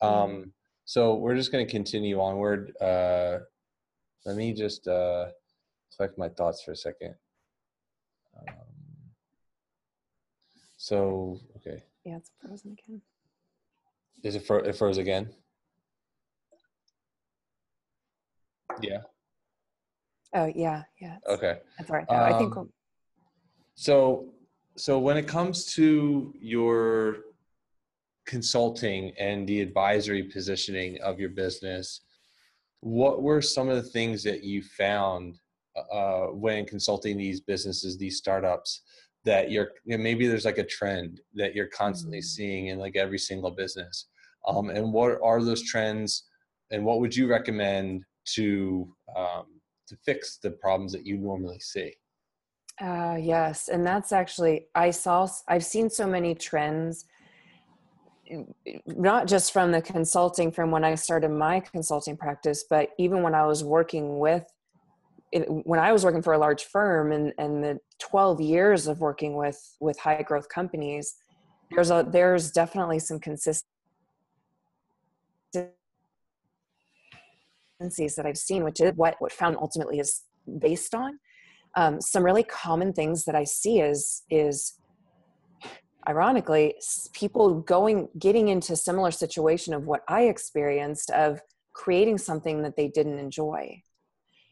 um, 0.00 0.30
mm. 0.30 0.50
so 0.84 1.16
we're 1.16 1.36
just 1.36 1.52
going 1.52 1.66
to 1.66 1.70
continue 1.70 2.20
onward. 2.20 2.72
Uh, 2.80 3.38
let 4.24 4.36
me 4.36 4.52
just 4.52 4.86
uh, 4.88 5.26
collect 5.96 6.16
my 6.16 6.28
thoughts 6.28 6.62
for 6.62 6.72
a 6.72 6.76
second. 6.76 7.14
Um, 8.38 8.54
so 10.76 11.40
okay. 11.56 11.82
Yeah, 12.04 12.16
it's 12.16 12.30
frozen 12.40 12.72
again. 12.72 13.02
Is 14.22 14.34
it, 14.34 14.46
fro- 14.46 14.64
it 14.64 14.76
froze 14.76 14.98
again? 14.98 15.30
Yeah. 18.82 19.00
Oh 20.34 20.50
yeah, 20.54 20.82
yeah. 21.00 21.18
Okay. 21.28 21.58
That's 21.78 21.90
all 21.90 21.96
right. 21.96 22.06
Um, 22.08 22.34
I 22.34 22.38
think. 22.38 22.56
Um, 22.56 22.70
so, 23.76 24.26
so 24.76 24.98
when 24.98 25.16
it 25.16 25.26
comes 25.26 25.64
to 25.74 26.34
your 26.40 27.18
consulting 28.26 29.12
and 29.18 29.46
the 29.46 29.60
advisory 29.60 30.24
positioning 30.24 31.00
of 31.02 31.20
your 31.20 31.28
business, 31.28 32.00
what 32.80 33.22
were 33.22 33.40
some 33.40 33.68
of 33.68 33.76
the 33.76 33.90
things 33.90 34.22
that 34.24 34.42
you 34.42 34.62
found 34.62 35.38
uh, 35.92 36.26
when 36.26 36.66
consulting 36.66 37.16
these 37.16 37.40
businesses, 37.40 37.96
these 37.96 38.18
startups, 38.18 38.82
that 39.24 39.50
you're 39.50 39.70
you 39.84 39.96
know, 39.96 40.02
maybe 40.02 40.26
there's 40.26 40.44
like 40.44 40.58
a 40.58 40.66
trend 40.66 41.20
that 41.34 41.54
you're 41.54 41.66
constantly 41.68 42.18
mm-hmm. 42.18 42.24
seeing 42.24 42.66
in 42.68 42.78
like 42.78 42.96
every 42.96 43.18
single 43.18 43.50
business, 43.50 44.08
um, 44.46 44.70
and 44.70 44.92
what 44.92 45.18
are 45.22 45.42
those 45.42 45.62
trends, 45.62 46.24
and 46.70 46.84
what 46.84 47.00
would 47.00 47.14
you 47.14 47.26
recommend 47.26 48.04
to 48.34 48.94
um, 49.16 49.46
to 49.88 49.96
fix 50.04 50.38
the 50.42 50.50
problems 50.50 50.92
that 50.92 51.06
you 51.06 51.18
normally 51.18 51.60
see? 51.60 51.92
Uh, 52.80 53.16
yes, 53.20 53.68
and 53.68 53.86
that's 53.86 54.12
actually 54.12 54.66
I 54.74 54.90
saw 54.90 55.28
I've 55.48 55.64
seen 55.64 55.90
so 55.90 56.06
many 56.06 56.34
trends 56.34 57.04
not 58.86 59.26
just 59.26 59.52
from 59.52 59.70
the 59.72 59.82
consulting 59.82 60.50
from 60.50 60.70
when 60.70 60.84
I 60.84 60.94
started 60.94 61.30
my 61.30 61.60
consulting 61.60 62.16
practice, 62.16 62.64
but 62.68 62.90
even 62.98 63.22
when 63.22 63.34
I 63.34 63.46
was 63.46 63.62
working 63.62 64.18
with 64.18 64.44
when 65.64 65.80
I 65.80 65.92
was 65.92 66.04
working 66.04 66.22
for 66.22 66.34
a 66.34 66.38
large 66.38 66.64
firm 66.64 67.10
and, 67.10 67.32
and 67.38 67.64
the 67.64 67.80
12 67.98 68.40
years 68.40 68.86
of 68.86 69.00
working 69.00 69.34
with 69.36 69.58
with 69.80 69.98
high 69.98 70.22
growth 70.22 70.48
companies, 70.48 71.14
there's 71.72 71.90
a 71.90 72.06
there's 72.08 72.52
definitely 72.52 73.00
some 73.00 73.18
consistencies 77.78 78.14
that 78.16 78.26
I've 78.26 78.38
seen, 78.38 78.64
which 78.64 78.80
is 78.80 78.92
what 78.96 79.16
what 79.18 79.32
found 79.32 79.56
ultimately 79.56 79.98
is 79.98 80.22
based 80.58 80.94
on. 80.94 81.18
Um, 81.76 82.00
some 82.00 82.24
really 82.24 82.44
common 82.44 82.92
things 82.92 83.24
that 83.24 83.34
I 83.34 83.44
see 83.44 83.80
is 83.80 84.22
is 84.30 84.78
ironically 86.08 86.74
people 87.14 87.60
going 87.60 88.08
getting 88.18 88.48
into 88.48 88.76
similar 88.76 89.10
situation 89.10 89.72
of 89.72 89.86
what 89.86 90.02
i 90.06 90.24
experienced 90.24 91.10
of 91.12 91.40
creating 91.72 92.18
something 92.18 92.60
that 92.60 92.76
they 92.76 92.88
didn't 92.88 93.18
enjoy 93.18 93.82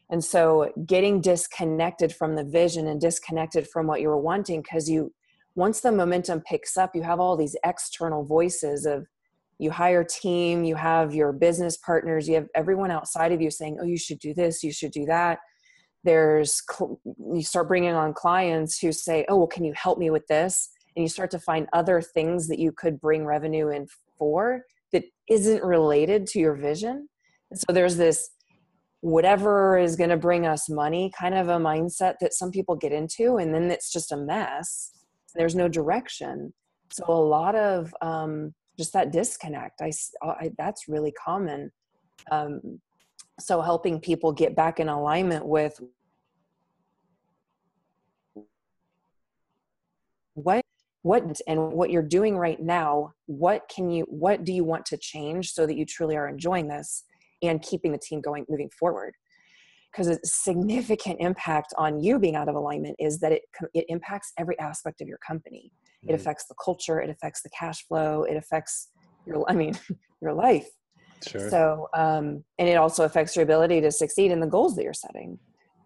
and 0.09 0.23
so 0.23 0.71
getting 0.87 1.21
disconnected 1.21 2.11
from 2.11 2.35
the 2.35 2.43
vision 2.43 2.87
and 2.87 2.99
disconnected 2.99 3.67
from 3.67 3.85
what 3.85 4.01
you 4.01 4.07
were 4.07 4.17
wanting 4.17 4.63
because 4.63 4.89
you 4.89 5.13
once 5.53 5.81
the 5.81 5.91
momentum 5.91 6.41
picks 6.41 6.75
up 6.75 6.95
you 6.95 7.03
have 7.03 7.19
all 7.19 7.37
these 7.37 7.55
external 7.63 8.23
voices 8.25 8.87
of 8.87 9.05
you 9.63 9.71
hire 9.71 10.03
team 10.03 10.63
you 10.63 10.75
have 10.75 11.15
your 11.15 11.31
business 11.31 11.77
partners 11.77 12.27
you 12.27 12.35
have 12.35 12.47
everyone 12.55 12.91
outside 12.91 13.31
of 13.31 13.41
you 13.41 13.49
saying 13.49 13.77
oh 13.81 13.85
you 13.85 13.97
should 13.97 14.19
do 14.19 14.33
this 14.33 14.63
you 14.63 14.71
should 14.71 14.91
do 14.91 15.05
that 15.05 15.39
there's 16.03 16.61
you 17.33 17.41
start 17.41 17.67
bringing 17.67 17.93
on 17.93 18.13
clients 18.13 18.77
who 18.79 18.91
say 18.91 19.25
oh 19.29 19.37
well 19.37 19.47
can 19.47 19.63
you 19.63 19.73
help 19.75 19.97
me 19.97 20.09
with 20.09 20.27
this 20.27 20.69
and 20.95 21.03
you 21.03 21.09
start 21.09 21.31
to 21.31 21.39
find 21.39 21.67
other 21.73 22.01
things 22.01 22.47
that 22.47 22.59
you 22.59 22.71
could 22.71 22.99
bring 22.99 23.25
revenue 23.25 23.69
in 23.69 23.87
for 24.17 24.63
that 24.91 25.03
isn't 25.29 25.63
related 25.63 26.27
to 26.27 26.39
your 26.39 26.55
vision. 26.55 27.09
So 27.53 27.73
there's 27.73 27.97
this 27.97 28.29
whatever 29.01 29.77
is 29.77 29.95
going 29.95 30.11
to 30.11 30.17
bring 30.17 30.45
us 30.45 30.69
money 30.69 31.11
kind 31.19 31.35
of 31.35 31.49
a 31.49 31.57
mindset 31.57 32.15
that 32.21 32.33
some 32.33 32.51
people 32.51 32.75
get 32.75 32.93
into, 32.93 33.37
and 33.37 33.53
then 33.53 33.69
it's 33.69 33.91
just 33.91 34.11
a 34.11 34.17
mess. 34.17 34.91
There's 35.35 35.55
no 35.55 35.67
direction. 35.67 36.53
So 36.91 37.05
a 37.07 37.13
lot 37.13 37.55
of 37.55 37.93
um, 38.01 38.53
just 38.77 38.93
that 38.93 39.11
disconnect. 39.11 39.81
I, 39.81 39.91
I 40.23 40.51
that's 40.57 40.87
really 40.87 41.11
common. 41.11 41.71
Um, 42.31 42.79
so 43.39 43.61
helping 43.61 43.99
people 43.99 44.31
get 44.31 44.55
back 44.55 44.79
in 44.79 44.89
alignment 44.89 45.45
with 45.45 45.79
what 50.35 50.63
what 51.01 51.23
and 51.47 51.73
what 51.73 51.89
you're 51.89 52.01
doing 52.01 52.37
right 52.37 52.61
now 52.61 53.11
what 53.25 53.69
can 53.73 53.89
you 53.89 54.03
what 54.09 54.43
do 54.43 54.53
you 54.53 54.63
want 54.63 54.85
to 54.85 54.97
change 54.97 55.51
so 55.51 55.67
that 55.67 55.75
you 55.75 55.85
truly 55.85 56.15
are 56.15 56.27
enjoying 56.27 56.67
this 56.67 57.03
and 57.43 57.61
keeping 57.61 57.91
the 57.91 57.99
team 57.99 58.21
going 58.21 58.45
moving 58.49 58.69
forward 58.79 59.13
because 59.93 60.07
a 60.07 60.19
significant 60.23 61.17
impact 61.19 61.73
on 61.77 62.01
you 62.01 62.17
being 62.17 62.35
out 62.35 62.49
of 62.49 62.55
alignment 62.55 62.95
is 62.99 63.19
that 63.19 63.31
it 63.31 63.43
it 63.73 63.85
impacts 63.89 64.33
every 64.37 64.57
aspect 64.59 65.01
of 65.01 65.07
your 65.07 65.19
company. 65.19 65.71
It 66.07 66.13
affects 66.13 66.45
the 66.47 66.55
culture 66.63 66.99
it 66.99 67.09
affects 67.09 67.41
the 67.41 67.49
cash 67.49 67.85
flow 67.87 68.23
it 68.23 68.35
affects 68.35 68.89
your 69.25 69.49
i 69.49 69.53
mean 69.53 69.73
your 70.23 70.33
life. 70.33 70.67
Sure. 71.25 71.49
so 71.49 71.87
um 71.93 72.43
and 72.57 72.67
it 72.67 72.75
also 72.75 73.05
affects 73.05 73.35
your 73.35 73.43
ability 73.43 73.79
to 73.81 73.91
succeed 73.91 74.31
in 74.31 74.39
the 74.39 74.47
goals 74.47 74.75
that 74.75 74.83
you're 74.83 74.93
setting. 74.93 75.39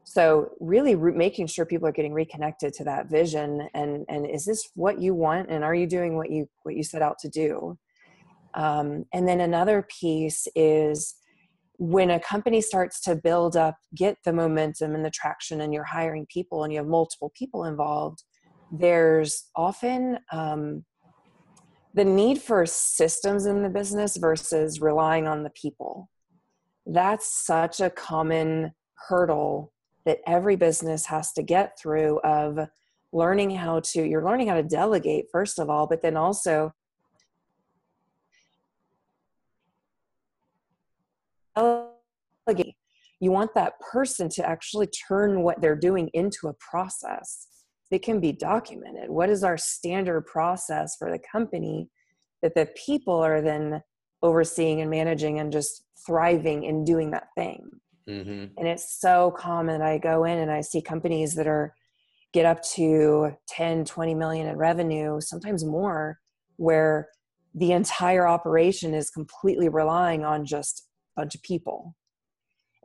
So 0.03 0.49
really 0.59 0.95
re- 0.95 1.11
making 1.11 1.47
sure 1.47 1.65
people 1.65 1.87
are 1.87 1.91
getting 1.91 2.13
reconnected 2.13 2.73
to 2.73 2.83
that 2.85 3.09
vision 3.09 3.67
and 3.73 4.05
and 4.09 4.27
is 4.27 4.45
this 4.45 4.69
what 4.73 4.99
you 4.99 5.13
want 5.13 5.51
and 5.51 5.63
are 5.63 5.75
you 5.75 5.85
doing 5.85 6.15
what 6.15 6.31
you 6.31 6.47
what 6.63 6.75
you 6.75 6.83
set 6.83 7.01
out 7.03 7.19
to 7.19 7.29
do? 7.29 7.77
Um, 8.55 9.05
and 9.13 9.27
then 9.27 9.41
another 9.41 9.85
piece 9.99 10.47
is 10.55 11.13
when 11.77 12.09
a 12.09 12.19
company 12.19 12.59
starts 12.59 12.99
to 13.01 13.15
build 13.15 13.55
up 13.55 13.75
get 13.93 14.17
the 14.25 14.33
momentum 14.33 14.95
and 14.95 15.05
the 15.05 15.11
traction 15.11 15.61
and 15.61 15.71
you're 15.71 15.83
hiring 15.83 16.25
people 16.33 16.63
and 16.63 16.73
you 16.73 16.79
have 16.79 16.87
multiple 16.87 17.31
people 17.37 17.65
involved 17.65 18.23
there's 18.71 19.49
often 19.55 20.19
um, 20.31 20.83
the 21.93 22.05
need 22.05 22.41
for 22.41 22.65
systems 22.65 23.45
in 23.45 23.63
the 23.63 23.69
business 23.69 24.17
versus 24.17 24.81
relying 24.81 25.27
on 25.27 25.43
the 25.43 25.49
people. 25.49 26.09
That's 26.85 27.45
such 27.45 27.79
a 27.79 27.89
common 27.89 28.73
hurdle 29.09 29.73
that 30.05 30.19
every 30.25 30.55
business 30.55 31.05
has 31.07 31.33
to 31.33 31.43
get 31.43 31.77
through 31.79 32.19
of 32.19 32.69
learning 33.13 33.51
how 33.51 33.79
to 33.79 34.03
you're 34.03 34.23
learning 34.23 34.47
how 34.47 34.55
to 34.55 34.63
delegate 34.63 35.25
first 35.31 35.59
of 35.59 35.69
all 35.69 35.87
but 35.87 36.01
then 36.01 36.17
also 36.17 36.73
delegate. 41.55 42.75
You 43.19 43.31
want 43.31 43.53
that 43.55 43.79
person 43.79 44.29
to 44.29 44.47
actually 44.47 44.87
turn 44.87 45.41
what 45.41 45.61
they're 45.61 45.75
doing 45.75 46.09
into 46.13 46.47
a 46.47 46.53
process 46.53 47.47
it 47.91 48.03
can 48.03 48.19
be 48.19 48.31
documented 48.31 49.09
what 49.09 49.29
is 49.29 49.43
our 49.43 49.57
standard 49.57 50.25
process 50.25 50.95
for 50.97 51.11
the 51.11 51.19
company 51.31 51.89
that 52.41 52.53
the 52.55 52.67
people 52.75 53.15
are 53.15 53.41
then 53.41 53.81
overseeing 54.21 54.81
and 54.81 54.89
managing 54.89 55.39
and 55.39 55.51
just 55.51 55.83
thriving 56.05 56.63
in 56.63 56.83
doing 56.83 57.11
that 57.11 57.27
thing 57.35 57.69
Mm-hmm. 58.09 58.57
And 58.57 58.67
it's 58.67 58.99
so 58.99 59.31
common. 59.37 59.81
I 59.81 59.97
go 59.97 60.23
in 60.23 60.37
and 60.39 60.51
I 60.51 60.61
see 60.61 60.81
companies 60.81 61.35
that 61.35 61.47
are 61.47 61.73
get 62.33 62.45
up 62.45 62.61
to 62.61 63.31
10, 63.49 63.85
20 63.85 64.15
million 64.15 64.47
in 64.47 64.57
revenue, 64.57 65.19
sometimes 65.19 65.65
more, 65.65 66.19
where 66.57 67.09
the 67.53 67.71
entire 67.71 68.27
operation 68.27 68.93
is 68.93 69.09
completely 69.09 69.69
relying 69.69 70.23
on 70.23 70.45
just 70.45 70.87
a 71.17 71.21
bunch 71.21 71.35
of 71.35 71.41
people. 71.41 71.95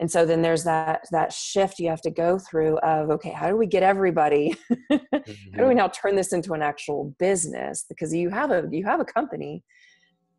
And 0.03 0.11
so 0.11 0.27
then 0.27 0.43
there's 0.43 0.65
that 0.65 1.07
that 1.13 1.33
shift 1.33 1.79
you 1.79 1.89
have 1.89 2.03
to 2.03 2.11
go 2.11 2.37
through 2.37 2.77
of 2.79 3.09
okay, 3.11 3.31
how 3.31 3.49
do 3.49 3.57
we 3.57 3.67
get 3.67 3.85
everybody? 3.85 4.57
mm-hmm. 4.71 4.97
How 5.01 5.19
do 5.19 5.23
we 5.57 5.61
mm-hmm. 5.61 5.77
now 5.77 5.89
turn 5.89 6.17
this 6.17 6.33
into 6.33 6.55
an 6.55 6.63
actual 6.63 7.15
business? 7.21 7.85
Because 7.89 8.13
you 8.13 8.29
have 8.29 8.51
a 8.51 8.69
you 8.71 8.85
have 8.85 8.99
a 8.99 9.05
company. 9.05 9.63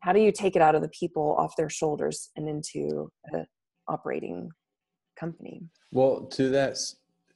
How 0.00 0.12
do 0.12 0.20
you 0.20 0.30
take 0.30 0.54
it 0.54 0.60
out 0.60 0.74
of 0.74 0.82
the 0.82 0.90
people 0.90 1.34
off 1.38 1.56
their 1.56 1.70
shoulders 1.70 2.30
and 2.36 2.46
into 2.46 3.10
a 3.32 3.46
operating 3.88 4.50
company. 5.16 5.62
Well, 5.92 6.26
to 6.32 6.48
that 6.50 6.78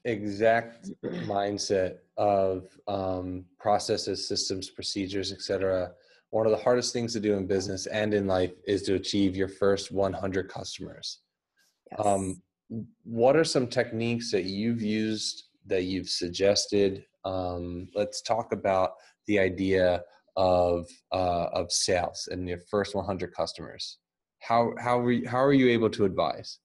exact 0.04 0.90
mindset 1.04 1.98
of 2.16 2.66
um, 2.86 3.44
processes, 3.58 4.26
systems, 4.26 4.70
procedures, 4.70 5.32
etc. 5.32 5.92
One 6.30 6.46
of 6.46 6.52
the 6.52 6.58
hardest 6.58 6.92
things 6.92 7.12
to 7.14 7.20
do 7.20 7.34
in 7.34 7.46
business 7.46 7.86
and 7.86 8.12
in 8.12 8.26
life 8.26 8.52
is 8.66 8.82
to 8.82 8.94
achieve 8.94 9.36
your 9.36 9.48
first 9.48 9.90
100 9.90 10.48
customers. 10.48 11.20
Yes. 11.90 12.00
Um, 12.04 12.42
what 13.04 13.36
are 13.36 13.44
some 13.44 13.66
techniques 13.66 14.30
that 14.30 14.44
you've 14.44 14.82
used 14.82 15.44
that 15.66 15.84
you've 15.84 16.08
suggested? 16.08 17.04
Um, 17.24 17.88
let's 17.94 18.22
talk 18.22 18.52
about 18.52 18.92
the 19.26 19.38
idea 19.38 20.02
of 20.36 20.86
uh, 21.12 21.48
of 21.52 21.72
sales 21.72 22.28
and 22.30 22.48
your 22.48 22.60
first 22.70 22.94
100 22.94 23.32
customers. 23.34 23.98
How 24.40 24.72
how 24.78 24.98
were 25.00 25.12
you, 25.12 25.28
how 25.28 25.42
are 25.42 25.52
you 25.52 25.68
able 25.68 25.90
to 25.90 26.04
advise? 26.04 26.58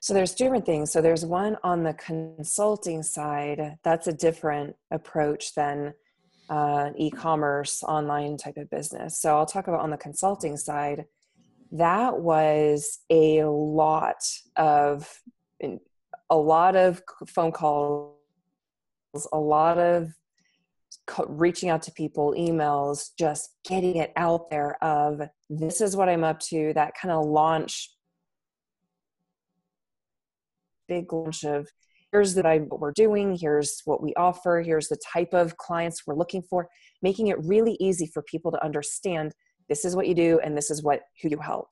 So 0.00 0.14
there's 0.14 0.34
different 0.34 0.64
things. 0.64 0.90
So 0.90 1.02
there's 1.02 1.26
one 1.26 1.58
on 1.62 1.84
the 1.84 1.92
consulting 1.92 3.02
side. 3.02 3.76
That's 3.84 4.06
a 4.06 4.12
different 4.14 4.76
approach 4.90 5.54
than 5.54 5.92
uh, 6.48 6.90
e-commerce 6.96 7.82
online 7.82 8.38
type 8.38 8.56
of 8.56 8.70
business. 8.70 9.20
So 9.20 9.36
I'll 9.36 9.46
talk 9.46 9.68
about 9.68 9.80
on 9.80 9.90
the 9.90 9.98
consulting 9.98 10.56
side. 10.56 11.04
That 11.72 12.18
was 12.18 13.00
a 13.10 13.44
lot 13.44 14.22
of 14.56 15.08
a 16.28 16.36
lot 16.36 16.76
of 16.76 17.02
phone 17.26 17.52
calls, 17.52 18.14
a 19.32 19.38
lot 19.38 19.78
of 19.78 20.08
reaching 21.28 21.68
out 21.68 21.82
to 21.82 21.92
people, 21.92 22.34
emails, 22.38 23.10
just 23.18 23.56
getting 23.64 23.96
it 23.96 24.12
out 24.16 24.50
there 24.50 24.82
of 24.82 25.20
this 25.48 25.80
is 25.80 25.96
what 25.96 26.08
I'm 26.08 26.24
up 26.24 26.40
to. 26.40 26.72
That 26.74 26.92
kind 27.00 27.12
of 27.12 27.26
launch 27.26 27.90
big 30.90 31.12
launch 31.12 31.44
of 31.44 31.68
here's 32.12 32.34
that 32.34 32.44
I 32.44 32.58
what 32.58 32.80
we're 32.80 32.92
doing, 32.92 33.36
here's 33.40 33.80
what 33.84 34.02
we 34.02 34.12
offer, 34.14 34.60
here's 34.60 34.88
the 34.88 34.98
type 35.12 35.32
of 35.32 35.56
clients 35.56 36.02
we're 36.06 36.16
looking 36.16 36.42
for, 36.42 36.68
making 37.00 37.28
it 37.28 37.38
really 37.44 37.76
easy 37.80 38.10
for 38.12 38.22
people 38.22 38.50
to 38.50 38.64
understand 38.64 39.32
this 39.70 39.84
is 39.86 39.96
what 39.96 40.08
you 40.08 40.14
do 40.14 40.38
and 40.44 40.54
this 40.54 40.70
is 40.70 40.82
what 40.82 41.00
who 41.22 41.30
you 41.30 41.38
help. 41.38 41.68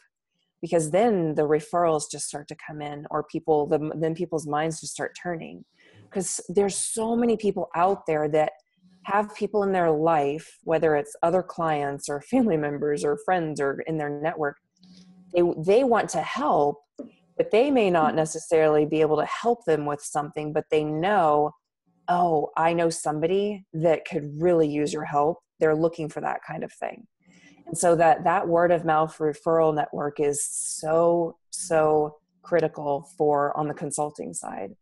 Because 0.63 0.91
then 0.91 1.35
the 1.35 1.43
referrals 1.43 2.11
just 2.11 2.27
start 2.27 2.49
to 2.49 2.57
come 2.67 2.81
in 2.81 3.07
or 3.11 3.25
people 3.25 3.67
the, 3.67 3.93
then 3.97 4.15
people's 4.15 4.47
minds 4.47 4.81
just 4.81 4.95
start 4.95 5.17
turning. 5.21 5.65
Because 6.05 6.41
there's 6.49 6.75
so 6.75 7.15
many 7.15 7.37
people 7.37 7.69
out 7.77 8.07
there 8.07 8.29
that 8.31 8.53
have 9.03 9.35
people 9.35 9.63
in 9.63 9.73
their 9.73 9.91
life, 9.91 10.59
whether 10.65 10.97
it's 10.97 11.15
other 11.23 11.43
clients 11.43 12.09
or 12.09 12.21
family 12.23 12.57
members 12.57 13.05
or 13.05 13.19
friends 13.25 13.61
or 13.61 13.81
in 13.87 13.99
their 13.99 14.21
network, 14.21 14.57
they 15.35 15.43
they 15.59 15.85
want 15.85 16.09
to 16.11 16.23
help, 16.23 16.79
but 17.37 17.51
they 17.51 17.71
may 17.71 17.91
not 17.91 18.15
necessarily 18.15 18.87
be 18.87 19.01
able 19.01 19.17
to 19.17 19.27
help 19.27 19.65
them 19.65 19.87
with 19.87 20.01
something, 20.01 20.53
but 20.53 20.65
they 20.71 20.85
know, 20.85 21.53
oh, 22.09 22.51
I 22.57 22.73
know 22.73 22.91
somebody 22.91 23.65
that 23.73 24.05
could 24.05 24.41
really 24.41 24.69
use 24.69 24.93
your 24.93 25.05
help. 25.05 25.39
They're 25.61 25.77
looking 25.77 26.09
for 26.09 26.21
that 26.21 26.41
kind 26.47 26.63
of 26.65 26.73
thing. 26.73 27.07
And 27.69 27.77
so 27.79 27.95
that 27.97 28.25
that 28.25 28.49
word 28.49 28.73
of 28.73 28.85
mouth 28.85 29.17
referral 29.19 29.75
network 29.75 30.21
is 30.21 30.43
so 30.43 31.37
so 31.51 32.17
critical 32.43 33.09
for 33.17 33.57
on 33.57 33.69
the 33.69 33.75
consulting 33.75 34.33
side. 34.33 34.75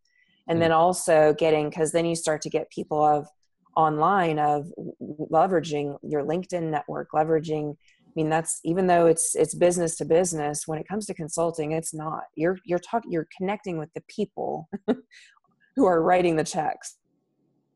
And 0.48 0.62
then 0.62 0.70
mm. 0.70 0.76
also 0.76 1.34
getting 1.36 1.68
because 1.68 1.92
then 1.92 2.06
you 2.06 2.14
start 2.14 2.40
to 2.42 2.50
get 2.50 2.70
people 2.70 3.02
of 3.02 3.28
online 3.76 4.38
of 4.38 4.72
leveraging 5.00 5.98
your 6.02 6.22
LinkedIn 6.22 6.70
network, 6.70 7.10
leveraging 7.12 7.76
I 8.16 8.22
mean, 8.22 8.30
that's 8.30 8.60
even 8.64 8.86
though 8.86 9.04
it's 9.06 9.34
it's 9.34 9.54
business 9.54 9.96
to 9.96 10.06
business. 10.06 10.66
When 10.66 10.78
it 10.78 10.88
comes 10.88 11.04
to 11.06 11.14
consulting, 11.14 11.72
it's 11.72 11.92
not. 11.92 12.22
You're 12.34 12.58
you're 12.64 12.78
talking. 12.78 13.12
You're 13.12 13.28
connecting 13.36 13.76
with 13.76 13.92
the 13.92 14.02
people 14.08 14.70
who 15.76 15.84
are 15.84 16.02
writing 16.02 16.36
the 16.36 16.44
checks. 16.44 16.96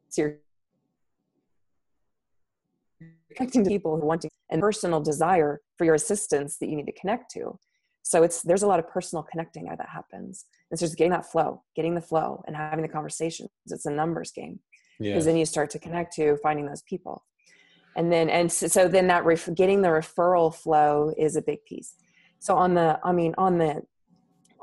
So 0.08 0.22
you're 0.22 0.38
connecting 3.34 3.64
to 3.64 3.70
people 3.70 3.98
who 3.98 4.06
want 4.06 4.22
to 4.22 4.28
and 4.50 4.60
personal 4.60 5.00
desire 5.00 5.60
for 5.78 5.84
your 5.84 5.94
assistance 5.94 6.58
that 6.58 6.68
you 6.68 6.76
need 6.76 6.86
to 6.86 6.92
connect 6.92 7.30
to. 7.32 7.58
So 8.02 8.22
it's 8.22 8.42
there's 8.42 8.62
a 8.62 8.66
lot 8.66 8.78
of 8.80 8.88
personal 8.88 9.22
connecting 9.22 9.66
that 9.66 9.88
happens. 9.88 10.46
It's 10.70 10.80
just 10.80 10.96
getting 10.96 11.12
that 11.12 11.30
flow, 11.30 11.62
getting 11.76 11.94
the 11.94 12.00
flow, 12.00 12.42
and 12.46 12.56
having 12.56 12.82
the 12.82 12.88
conversations. 12.88 13.50
It's 13.66 13.86
a 13.86 13.90
numbers 13.90 14.32
game 14.32 14.60
because 14.98 15.24
yeah. 15.24 15.30
then 15.30 15.36
you 15.36 15.46
start 15.46 15.70
to 15.70 15.78
connect 15.78 16.14
to 16.14 16.36
finding 16.42 16.66
those 16.66 16.82
people 16.82 17.24
and 17.96 18.12
then 18.12 18.28
and 18.28 18.50
so, 18.50 18.66
so 18.66 18.88
then 18.88 19.06
that 19.08 19.24
ref, 19.24 19.48
getting 19.54 19.82
the 19.82 19.88
referral 19.88 20.54
flow 20.54 21.12
is 21.16 21.36
a 21.36 21.42
big 21.42 21.64
piece 21.64 21.94
so 22.38 22.56
on 22.56 22.74
the 22.74 22.98
i 23.04 23.12
mean 23.12 23.34
on 23.38 23.58
the 23.58 23.82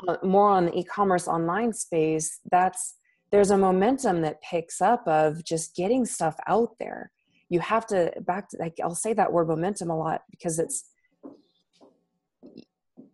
uh, 0.07 0.17
more 0.23 0.49
on 0.49 0.65
the 0.65 0.77
e-commerce 0.77 1.27
online 1.27 1.73
space 1.73 2.39
that's 2.51 2.95
there's 3.31 3.51
a 3.51 3.57
momentum 3.57 4.21
that 4.21 4.41
picks 4.41 4.79
up 4.81 5.05
of 5.07 5.43
just 5.43 5.75
getting 5.75 6.05
stuff 6.05 6.37
out 6.47 6.69
there 6.79 7.11
you 7.49 7.59
have 7.59 7.85
to 7.85 8.11
back 8.21 8.49
to 8.49 8.57
like 8.57 8.77
i'll 8.83 8.95
say 8.95 9.13
that 9.13 9.31
word 9.31 9.47
momentum 9.47 9.89
a 9.89 9.97
lot 9.97 10.21
because 10.31 10.59
it's 10.59 10.85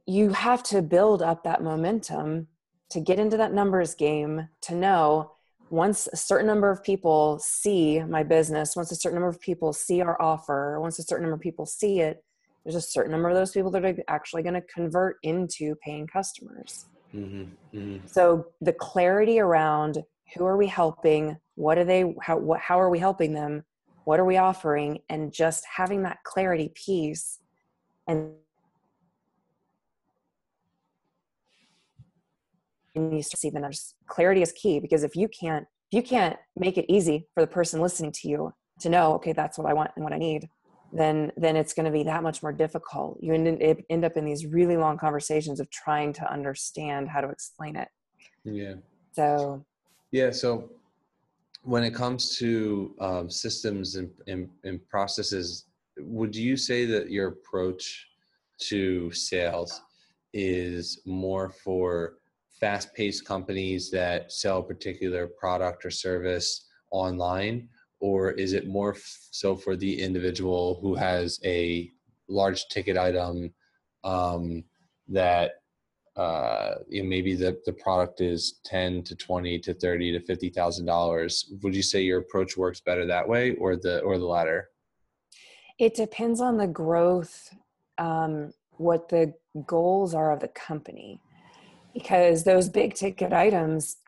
you 0.05 0.31
have 0.31 0.63
to 0.63 0.81
build 0.81 1.21
up 1.21 1.43
that 1.43 1.63
momentum 1.63 2.47
to 2.89 2.99
get 2.99 3.19
into 3.19 3.37
that 3.37 3.53
numbers 3.53 3.95
game 3.95 4.47
to 4.61 4.75
know 4.75 5.31
once 5.73 6.07
a 6.13 6.15
certain 6.15 6.45
number 6.45 6.69
of 6.69 6.83
people 6.83 7.39
see 7.39 7.99
my 8.03 8.21
business, 8.21 8.75
once 8.75 8.91
a 8.91 8.95
certain 8.95 9.15
number 9.15 9.27
of 9.27 9.41
people 9.41 9.73
see 9.73 10.01
our 10.01 10.21
offer, 10.21 10.79
once 10.79 10.99
a 10.99 11.03
certain 11.03 11.23
number 11.23 11.33
of 11.33 11.41
people 11.41 11.65
see 11.65 11.99
it, 11.99 12.23
there's 12.63 12.75
a 12.75 12.81
certain 12.81 13.11
number 13.11 13.27
of 13.27 13.35
those 13.35 13.49
people 13.49 13.71
that 13.71 13.83
are 13.83 13.95
actually 14.07 14.43
going 14.43 14.53
to 14.53 14.61
convert 14.61 15.17
into 15.23 15.75
paying 15.83 16.05
customers. 16.05 16.85
Mm-hmm, 17.15 17.77
mm-hmm. 17.77 18.05
So 18.05 18.45
the 18.61 18.73
clarity 18.73 19.39
around 19.39 20.03
who 20.35 20.45
are 20.45 20.57
we 20.57 20.67
helping, 20.67 21.37
what 21.55 21.79
are 21.79 21.85
they, 21.85 22.13
how, 22.21 22.37
what, 22.37 22.59
how 22.59 22.79
are 22.79 22.91
we 22.91 22.99
helping 22.99 23.33
them, 23.33 23.63
what 24.05 24.19
are 24.19 24.25
we 24.25 24.37
offering, 24.37 24.99
and 25.09 25.33
just 25.33 25.65
having 25.75 26.03
that 26.03 26.17
clarity 26.23 26.71
piece 26.75 27.39
and 28.07 28.31
and 32.95 33.15
you 33.15 33.23
see 33.23 33.49
there's 33.49 33.95
clarity 34.07 34.41
is 34.41 34.51
key 34.51 34.79
because 34.79 35.03
if 35.03 35.15
you 35.15 35.27
can't 35.27 35.65
if 35.91 35.95
you 35.95 36.03
can't 36.03 36.35
make 36.55 36.77
it 36.77 36.85
easy 36.89 37.27
for 37.33 37.41
the 37.41 37.47
person 37.47 37.81
listening 37.81 38.11
to 38.11 38.27
you 38.27 38.53
to 38.79 38.89
know 38.89 39.13
okay 39.13 39.33
that's 39.33 39.57
what 39.57 39.67
i 39.67 39.73
want 39.73 39.89
and 39.95 40.03
what 40.03 40.13
i 40.13 40.17
need 40.17 40.47
then 40.93 41.31
then 41.35 41.55
it's 41.55 41.73
going 41.73 41.85
to 41.85 41.91
be 41.91 42.03
that 42.03 42.23
much 42.23 42.43
more 42.43 42.53
difficult. 42.53 43.17
You 43.19 43.33
end, 43.33 43.83
end 43.89 44.05
up 44.05 44.15
in 44.15 44.25
these 44.25 44.45
really 44.45 44.77
long 44.77 44.97
conversations 44.97 45.59
of 45.59 45.69
trying 45.71 46.13
to 46.13 46.31
understand 46.31 47.09
how 47.09 47.21
to 47.21 47.29
explain 47.29 47.75
it. 47.75 47.87
Yeah. 48.43 48.75
So 49.13 49.65
yeah 50.11 50.29
so 50.29 50.69
when 51.63 51.83
it 51.83 51.95
comes 51.95 52.37
to 52.37 52.93
um, 52.99 53.29
systems 53.29 53.95
and, 53.95 54.09
and, 54.27 54.49
and 54.63 54.85
processes 54.89 55.65
would 55.97 56.35
you 56.35 56.57
say 56.57 56.85
that 56.85 57.09
your 57.09 57.27
approach 57.29 58.07
to 58.59 59.11
sales 59.11 59.81
is 60.33 61.01
more 61.05 61.49
for 61.49 62.15
fast 62.59 62.93
paced 62.95 63.25
companies 63.25 63.91
that 63.91 64.31
sell 64.31 64.59
a 64.59 64.63
particular 64.63 65.27
product 65.27 65.85
or 65.85 65.91
service 65.91 66.67
online? 66.91 67.67
Or 67.99 68.31
is 68.31 68.53
it 68.53 68.67
more 68.67 68.93
f- 68.93 69.27
so 69.31 69.55
for 69.55 69.75
the 69.75 70.01
individual 70.01 70.79
who 70.81 70.95
has 70.95 71.39
a 71.45 71.89
large 72.27 72.67
ticket 72.67 72.97
item 72.97 73.53
um, 74.03 74.63
that 75.07 75.62
uh, 76.15 76.75
you 76.87 77.01
know, 77.01 77.09
maybe 77.09 77.35
the, 77.35 77.59
the 77.65 77.73
product 77.73 78.21
is 78.21 78.59
10 78.65 79.03
to 79.03 79.15
20 79.15 79.59
to 79.59 79.73
30 79.73 80.19
to 80.19 80.19
$50,000. 80.19 81.43
Would 81.63 81.75
you 81.75 81.81
say 81.81 82.01
your 82.01 82.19
approach 82.19 82.55
works 82.55 82.81
better 82.81 83.05
that 83.05 83.27
way 83.27 83.55
or 83.55 83.75
the, 83.75 84.01
or 84.01 84.17
the 84.17 84.25
latter? 84.25 84.69
It 85.79 85.95
depends 85.95 86.39
on 86.39 86.57
the 86.57 86.67
growth, 86.67 87.49
um, 87.97 88.53
what 88.77 89.09
the 89.09 89.33
goals 89.65 90.13
are 90.13 90.31
of 90.31 90.39
the 90.39 90.47
company 90.49 91.19
because 91.93 92.43
those 92.43 92.69
big 92.69 92.95
ticket 92.95 93.33
items 93.33 93.97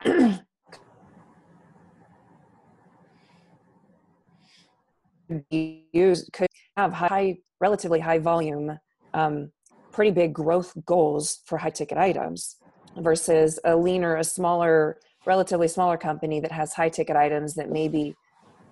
could 5.40 6.48
have 6.76 6.92
high 6.92 7.36
relatively 7.60 8.00
high 8.00 8.18
volume 8.18 8.78
um, 9.14 9.50
pretty 9.96 10.12
big 10.12 10.32
growth 10.32 10.72
goals 10.84 11.40
for 11.46 11.58
high 11.58 11.70
ticket 11.70 11.98
items 11.98 12.56
versus 12.98 13.58
a 13.64 13.74
leaner 13.74 14.16
a 14.16 14.24
smaller 14.24 14.98
relatively 15.26 15.66
smaller 15.66 15.96
company 15.96 16.38
that 16.38 16.52
has 16.52 16.72
high 16.72 16.88
ticket 16.88 17.16
items 17.16 17.54
that 17.54 17.70
maybe 17.70 18.14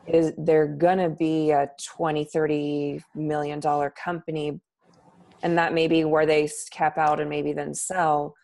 is 0.07 0.33
they're 0.39 0.69
gonna 0.69 1.09
be 1.09 1.51
a 1.51 1.69
20 1.97 2.25
30 2.25 3.01
million 3.17 3.59
dollar 3.59 3.91
company 3.91 4.61
and 5.43 5.59
that 5.59 5.75
may 5.75 5.89
be 5.89 6.05
where 6.05 6.27
they 6.27 6.49
cap 6.71 6.99
out 6.99 7.19
and 7.21 7.29
maybe 7.29 7.53
then 7.53 7.75
sell 7.75 8.35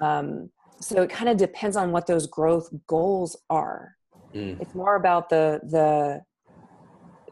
um, 0.00 0.50
so 0.80 1.02
it 1.02 1.10
kind 1.10 1.28
of 1.28 1.36
depends 1.36 1.76
on 1.76 1.90
what 1.90 2.06
those 2.06 2.26
growth 2.26 2.68
goals 2.86 3.36
are. 3.48 3.96
Mm. 4.34 4.60
It's 4.60 4.74
more 4.74 4.96
about 4.96 5.28
the 5.28 5.60
the 5.64 6.22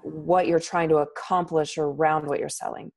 what 0.03 0.47
you're 0.47 0.61
trying 0.61 0.89
to 0.91 0.97
accomplish 0.97 1.79
around 1.79 2.27
what 2.27 2.39
you're 2.39 2.49
selling. 2.49 2.93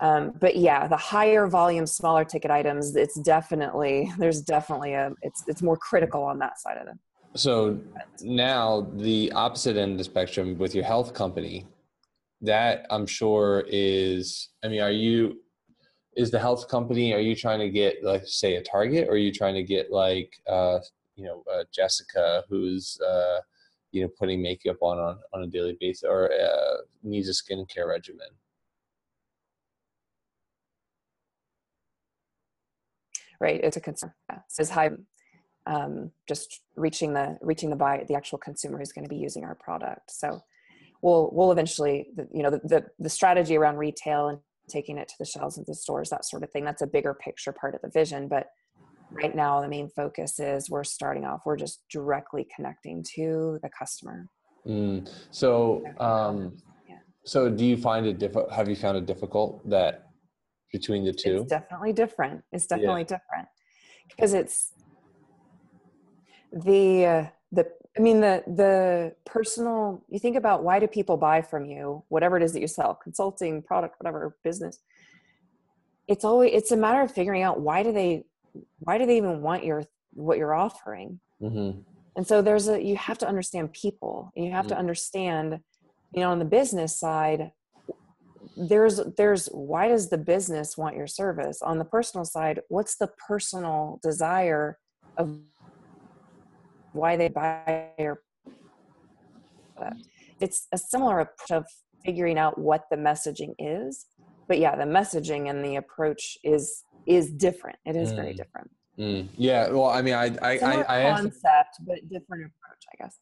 Um, 0.00 0.32
but 0.40 0.56
yeah, 0.56 0.86
the 0.86 0.96
higher 0.96 1.46
volume, 1.46 1.86
smaller 1.86 2.24
ticket 2.24 2.50
items, 2.50 2.94
it's 2.96 3.18
definitely 3.20 4.12
there's 4.18 4.40
definitely 4.40 4.94
a 4.94 5.12
it's 5.22 5.44
it's 5.46 5.62
more 5.62 5.76
critical 5.76 6.22
on 6.22 6.38
that 6.40 6.58
side 6.60 6.78
of 6.78 6.88
it. 6.88 6.94
So 7.36 7.80
now 8.22 8.88
the 8.96 9.32
opposite 9.32 9.76
end 9.76 9.92
of 9.92 9.98
the 9.98 10.04
spectrum 10.04 10.56
with 10.58 10.74
your 10.74 10.84
health 10.84 11.14
company, 11.14 11.66
that 12.40 12.86
I'm 12.90 13.06
sure 13.06 13.64
is 13.68 14.50
I 14.62 14.68
mean, 14.68 14.80
are 14.80 14.90
you 14.90 15.40
is 16.16 16.30
the 16.30 16.38
health 16.38 16.68
company 16.68 17.12
are 17.12 17.20
you 17.20 17.34
trying 17.34 17.58
to 17.58 17.70
get 17.70 18.02
like 18.04 18.22
say 18.26 18.56
a 18.56 18.62
target 18.62 19.08
or 19.08 19.14
are 19.14 19.16
you 19.16 19.32
trying 19.32 19.54
to 19.54 19.62
get 19.62 19.90
like 19.90 20.36
uh 20.48 20.78
you 21.16 21.24
know 21.24 21.42
uh, 21.52 21.64
jessica 21.74 22.44
who's 22.48 22.98
uh 23.00 23.40
you 23.92 24.02
know 24.02 24.08
putting 24.18 24.42
makeup 24.42 24.76
on 24.80 24.98
on, 24.98 25.18
on 25.32 25.42
a 25.42 25.46
daily 25.46 25.76
basis 25.80 26.04
or 26.04 26.30
uh, 26.32 26.76
needs 27.02 27.28
a 27.28 27.32
skincare 27.32 27.88
regimen 27.88 28.28
right 33.44 33.60
it's 33.62 33.76
a 33.76 33.80
concern 33.80 34.12
yeah. 34.30 34.38
says 34.48 34.70
high 34.70 34.90
um, 35.66 36.10
just 36.28 36.60
reaching 36.76 37.14
the 37.14 37.26
reaching 37.40 37.70
the 37.70 37.76
buy 37.76 38.04
the 38.08 38.14
actual 38.14 38.38
consumer 38.38 38.76
who's 38.78 38.92
going 38.92 39.04
to 39.04 39.14
be 39.16 39.22
using 39.28 39.44
our 39.44 39.54
product 39.54 40.10
so 40.10 40.40
we'll 41.02 41.30
we'll 41.32 41.52
eventually 41.52 41.96
you 42.32 42.42
know 42.42 42.50
the, 42.50 42.60
the, 42.64 42.84
the 42.98 43.08
strategy 43.18 43.56
around 43.56 43.76
retail 43.76 44.28
and 44.28 44.38
taking 44.68 44.98
it 44.98 45.08
to 45.08 45.14
the 45.18 45.24
shelves 45.24 45.58
of 45.58 45.66
the 45.66 45.74
stores, 45.74 46.10
that 46.10 46.24
sort 46.24 46.42
of 46.42 46.50
thing. 46.50 46.64
That's 46.64 46.82
a 46.82 46.86
bigger 46.86 47.14
picture 47.14 47.52
part 47.52 47.74
of 47.74 47.82
the 47.82 47.88
vision. 47.88 48.28
But 48.28 48.46
right 49.10 49.34
now, 49.34 49.60
the 49.60 49.68
main 49.68 49.88
focus 49.88 50.38
is 50.40 50.70
we're 50.70 50.84
starting 50.84 51.24
off, 51.24 51.42
we're 51.44 51.56
just 51.56 51.82
directly 51.90 52.46
connecting 52.54 53.04
to 53.16 53.58
the 53.62 53.70
customer. 53.76 54.28
Mm. 54.66 55.10
So, 55.30 55.84
um, 56.00 56.56
yeah. 56.88 56.96
so 57.24 57.50
do 57.50 57.64
you 57.64 57.76
find 57.76 58.06
it 58.06 58.18
difficult? 58.18 58.52
Have 58.52 58.68
you 58.68 58.76
found 58.76 58.96
it 58.96 59.06
difficult 59.06 59.68
that 59.68 60.10
between 60.78 61.04
the 61.04 61.12
two? 61.12 61.36
It's 61.38 61.50
definitely 61.58 61.92
different. 61.92 62.42
It's 62.52 62.66
definitely 62.66 63.06
yeah. 63.08 63.16
different 63.16 63.48
because 64.08 64.34
it's 64.34 64.72
the 66.52 67.06
uh, 67.06 67.26
the 67.52 67.70
i 67.96 68.00
mean 68.00 68.20
the 68.20 68.42
the 68.46 69.14
personal 69.24 70.04
you 70.08 70.18
think 70.18 70.36
about 70.36 70.62
why 70.62 70.78
do 70.78 70.86
people 70.86 71.16
buy 71.16 71.42
from 71.42 71.64
you 71.64 72.02
whatever 72.08 72.36
it 72.36 72.42
is 72.42 72.52
that 72.52 72.60
you 72.60 72.68
sell 72.68 72.94
consulting 72.94 73.62
product 73.62 73.96
whatever 74.00 74.36
business 74.44 74.80
it's 76.06 76.24
always 76.24 76.52
it's 76.52 76.72
a 76.72 76.76
matter 76.76 77.00
of 77.00 77.10
figuring 77.10 77.42
out 77.42 77.60
why 77.60 77.82
do 77.82 77.92
they 77.92 78.24
why 78.80 78.98
do 78.98 79.06
they 79.06 79.16
even 79.16 79.40
want 79.40 79.64
your 79.64 79.84
what 80.12 80.38
you're 80.38 80.54
offering 80.54 81.18
mm-hmm. 81.42 81.78
and 82.16 82.26
so 82.26 82.42
there's 82.42 82.68
a 82.68 82.82
you 82.82 82.96
have 82.96 83.18
to 83.18 83.26
understand 83.26 83.72
people 83.72 84.32
And 84.36 84.44
you 84.44 84.52
have 84.52 84.66
mm-hmm. 84.66 84.74
to 84.74 84.78
understand 84.78 85.60
you 86.12 86.20
know 86.20 86.30
on 86.30 86.38
the 86.38 86.44
business 86.44 86.98
side 86.98 87.50
there's 88.56 89.00
there's 89.16 89.46
why 89.46 89.88
does 89.88 90.10
the 90.10 90.18
business 90.18 90.76
want 90.76 90.96
your 90.96 91.06
service? 91.06 91.60
On 91.62 91.78
the 91.78 91.84
personal 91.84 92.24
side 92.24 92.60
what's 92.68 92.96
the 92.96 93.10
personal 93.26 94.00
desire 94.02 94.78
of 95.16 95.38
why 96.92 97.16
they 97.16 97.28
buy 97.28 97.88
your 97.98 98.22
it's 100.40 100.68
a 100.72 100.78
similar 100.78 101.20
approach 101.20 101.50
of 101.50 101.66
figuring 102.04 102.38
out 102.38 102.58
what 102.58 102.84
the 102.90 102.96
messaging 102.96 103.54
is 103.58 104.06
but 104.48 104.58
yeah 104.58 104.76
the 104.76 104.84
messaging 104.84 105.50
and 105.50 105.64
the 105.64 105.76
approach 105.76 106.38
is 106.44 106.84
is 107.06 107.30
different. 107.32 107.78
It 107.84 107.96
is 107.96 108.12
mm. 108.12 108.16
very 108.16 108.34
different. 108.34 108.70
Mm. 108.98 109.28
yeah 109.36 109.68
well 109.70 109.88
i 109.88 110.00
mean 110.00 110.14
i 110.14 110.26
i 110.40 110.56
Similar 110.56 110.88
I, 110.88 111.08
I 111.08 111.10
concept 111.10 111.44
asked, 111.44 111.80
but 111.84 111.96
different 112.08 112.44
approach 112.44 112.84
i 112.92 113.02
guess. 113.02 113.18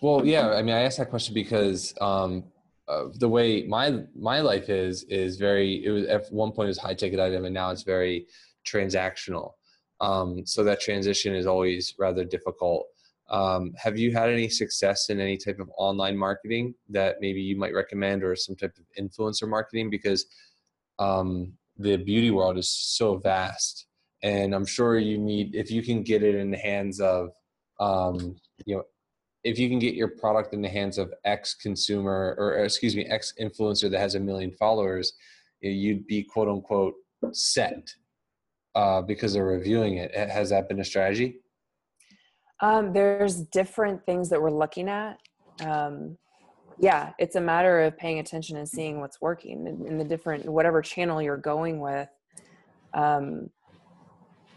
Well 0.00 0.24
yeah 0.24 0.50
i 0.50 0.62
mean 0.62 0.72
i 0.72 0.82
asked 0.82 0.98
that 0.98 1.10
question 1.10 1.34
because 1.34 1.92
um 2.00 2.44
uh, 2.88 3.06
the 3.14 3.28
way 3.28 3.64
my 3.66 4.00
my 4.14 4.40
life 4.40 4.68
is 4.68 5.04
is 5.04 5.36
very 5.36 5.84
it 5.84 5.90
was 5.90 6.04
at 6.06 6.32
one 6.32 6.52
point 6.52 6.66
it 6.66 6.68
was 6.68 6.78
high 6.78 6.94
ticket 6.94 7.20
item 7.20 7.44
and 7.44 7.54
now 7.54 7.70
it's 7.70 7.82
very 7.82 8.26
transactional. 8.64 9.52
Um, 10.00 10.44
so 10.44 10.62
that 10.64 10.80
transition 10.80 11.34
is 11.34 11.46
always 11.46 11.94
rather 11.98 12.24
difficult. 12.24 12.86
Um, 13.28 13.72
have 13.76 13.98
you 13.98 14.12
had 14.12 14.28
any 14.28 14.48
success 14.48 15.10
in 15.10 15.20
any 15.20 15.36
type 15.36 15.58
of 15.58 15.70
online 15.78 16.16
marketing 16.16 16.74
that 16.90 17.16
maybe 17.20 17.40
you 17.40 17.56
might 17.56 17.74
recommend 17.74 18.22
or 18.22 18.36
some 18.36 18.54
type 18.54 18.76
of 18.78 18.84
influencer 19.02 19.48
marketing? 19.48 19.90
Because 19.90 20.26
um, 20.98 21.52
the 21.78 21.96
beauty 21.96 22.30
world 22.30 22.58
is 22.58 22.68
so 22.68 23.16
vast 23.16 23.86
and 24.22 24.54
i'm 24.54 24.66
sure 24.66 24.98
you 24.98 25.18
need 25.18 25.54
if 25.54 25.70
you 25.70 25.82
can 25.82 26.02
get 26.02 26.22
it 26.22 26.34
in 26.34 26.50
the 26.50 26.56
hands 26.56 27.00
of 27.00 27.30
um, 27.78 28.36
you 28.64 28.76
know 28.76 28.82
if 29.46 29.60
you 29.60 29.68
can 29.68 29.78
get 29.78 29.94
your 29.94 30.08
product 30.08 30.52
in 30.52 30.60
the 30.60 30.68
hands 30.68 30.98
of 30.98 31.14
x 31.24 31.54
consumer 31.54 32.34
or 32.36 32.64
excuse 32.64 32.96
me 32.96 33.04
x 33.06 33.32
influencer 33.40 33.88
that 33.88 34.00
has 34.00 34.16
a 34.16 34.20
million 34.20 34.50
followers 34.50 35.12
you'd 35.60 36.06
be 36.06 36.22
quote 36.22 36.48
unquote 36.48 36.94
set 37.32 37.94
uh, 38.74 39.00
because 39.00 39.32
they're 39.32 39.46
reviewing 39.46 39.96
it. 39.96 40.14
Has 40.14 40.50
that 40.50 40.68
been 40.68 40.80
a 40.80 40.84
strategy? 40.84 41.36
Um, 42.60 42.92
there's 42.92 43.40
different 43.40 44.04
things 44.04 44.28
that 44.30 44.40
we're 44.40 44.50
looking 44.50 44.88
at. 44.88 45.18
Um, 45.60 46.18
yeah 46.78 47.12
it's 47.18 47.36
a 47.36 47.40
matter 47.40 47.80
of 47.80 47.96
paying 47.96 48.18
attention 48.18 48.58
and 48.58 48.68
seeing 48.68 49.00
what's 49.00 49.18
working 49.18 49.66
in, 49.66 49.86
in 49.86 49.96
the 49.96 50.04
different 50.04 50.44
whatever 50.46 50.82
channel 50.82 51.22
you're 51.22 51.38
going 51.38 51.80
with. 51.80 52.08
Um, 52.92 53.48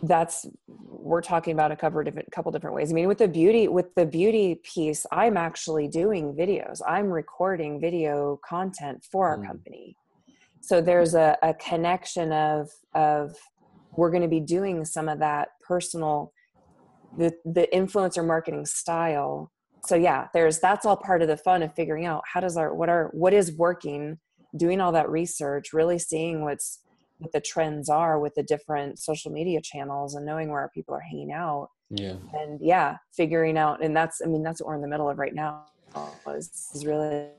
that's 0.03 0.45
we're 0.67 1.21
talking 1.21 1.53
about 1.53 1.71
a 1.71 1.75
couple 1.75 2.01
different 2.03 2.31
couple 2.31 2.51
different 2.51 2.75
ways. 2.75 2.91
I 2.91 2.93
mean 2.93 3.07
with 3.07 3.17
the 3.17 3.27
beauty 3.27 3.67
with 3.67 3.93
the 3.95 4.05
beauty 4.05 4.62
piece 4.63 5.05
i'm 5.12 5.38
actually 5.38 5.88
doing 5.88 6.33
videos. 6.33 6.81
I'm 6.88 7.09
recording 7.09 7.79
video 7.79 8.39
content 8.47 9.05
for 9.12 9.27
our 9.27 9.38
mm. 9.38 9.47
company. 9.47 9.95
So 10.62 10.81
there's 10.81 11.15
a, 11.15 11.38
a 11.43 11.53
connection 11.53 12.31
of 12.31 12.69
of 12.93 13.35
we're 13.95 14.12
going 14.12 14.21
to 14.21 14.29
be 14.29 14.39
doing 14.39 14.85
some 14.85 15.09
of 15.09 15.19
that 15.19 15.49
personal 15.62 16.31
the 17.17 17.33
the 17.43 17.67
influencer 17.73 18.25
marketing 18.25 18.65
style. 18.65 19.51
So 19.85 19.95
yeah 19.95 20.27
there's 20.33 20.59
that's 20.59 20.85
all 20.85 20.97
part 20.97 21.21
of 21.21 21.27
the 21.27 21.38
fun 21.38 21.63
of 21.63 21.73
figuring 21.73 22.05
out 22.05 22.23
how 22.31 22.39
does 22.39 22.55
our 22.55 22.73
what 22.73 22.89
are 22.89 23.09
what 23.13 23.33
is 23.33 23.51
working 23.51 24.19
doing 24.55 24.81
all 24.81 24.91
that 24.91 25.09
research 25.09 25.73
really 25.73 25.99
seeing 25.99 26.43
what's 26.43 26.79
what 27.19 27.32
the 27.32 27.41
trends 27.41 27.89
are 27.89 28.19
with 28.19 28.34
the 28.36 28.43
different 28.43 28.99
social 28.99 29.32
media 29.32 29.62
channels 29.62 30.15
and 30.15 30.25
knowing 30.25 30.49
where 30.49 30.69
people 30.73 30.95
are 30.95 31.01
hanging 31.01 31.32
out 31.32 31.69
yeah. 31.89 32.15
and 32.34 32.60
yeah 32.62 32.97
figuring 33.15 33.58
out 33.58 33.84
and 33.84 33.95
that's 33.95 34.21
i 34.23 34.27
mean 34.27 34.43
that's 34.43 34.62
what 34.62 34.67
we're 34.67 34.75
in 34.75 34.82
the 34.82 34.88
middle 34.88 35.10
of 35.10 35.17
right 35.17 35.36
now 35.36 35.65
is, 36.27 36.69
is 36.73 36.86
really 36.86 37.29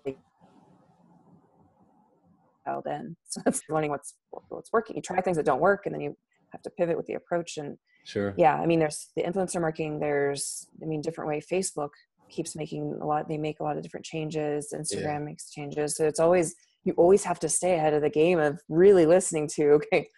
dialed 2.71 2.87
in. 2.87 3.17
So 3.29 3.41
it's 3.47 3.63
learning 3.69 3.91
what's 3.91 4.15
what's 4.49 4.73
working. 4.73 4.97
You 4.97 5.03
try 5.03 5.21
things 5.21 5.37
that 5.37 5.47
don't 5.47 5.61
work 5.61 5.87
and 5.87 5.95
then 5.95 6.01
you 6.01 6.17
have 6.51 6.63
to 6.63 6.71
pivot 6.71 6.97
with 6.97 7.07
the 7.07 7.15
approach 7.15 7.59
and 7.59 7.79
sure. 8.05 8.35
yeah 8.37 8.57
i 8.57 8.67
mean 8.67 8.81
there's 8.81 9.11
the 9.15 9.23
influencer 9.23 9.61
marketing 9.61 10.01
there's 10.01 10.67
i 10.83 10.85
mean 10.85 11.01
different 11.01 11.29
way 11.29 11.41
facebook 11.41 11.91
keeps 12.29 12.57
making 12.57 12.99
a 13.01 13.07
lot 13.07 13.29
they 13.29 13.39
make 13.39 13.61
a 13.61 13.63
lot 13.63 13.77
of 13.77 13.85
different 13.85 14.05
changes 14.05 14.75
instagram 14.77 15.05
yeah. 15.05 15.19
makes 15.21 15.51
changes 15.51 15.95
so 15.95 16.09
it's 16.09 16.19
always 16.19 16.57
you 16.85 16.93
always 16.95 17.25
have 17.25 17.39
to 17.41 17.49
stay 17.49 17.75
ahead 17.75 17.95
of 17.95 18.03
the 18.03 18.11
game 18.11 18.39
of 18.39 18.61
really 18.69 19.07
listening 19.07 19.49
to 19.49 19.65
okay 19.73 20.09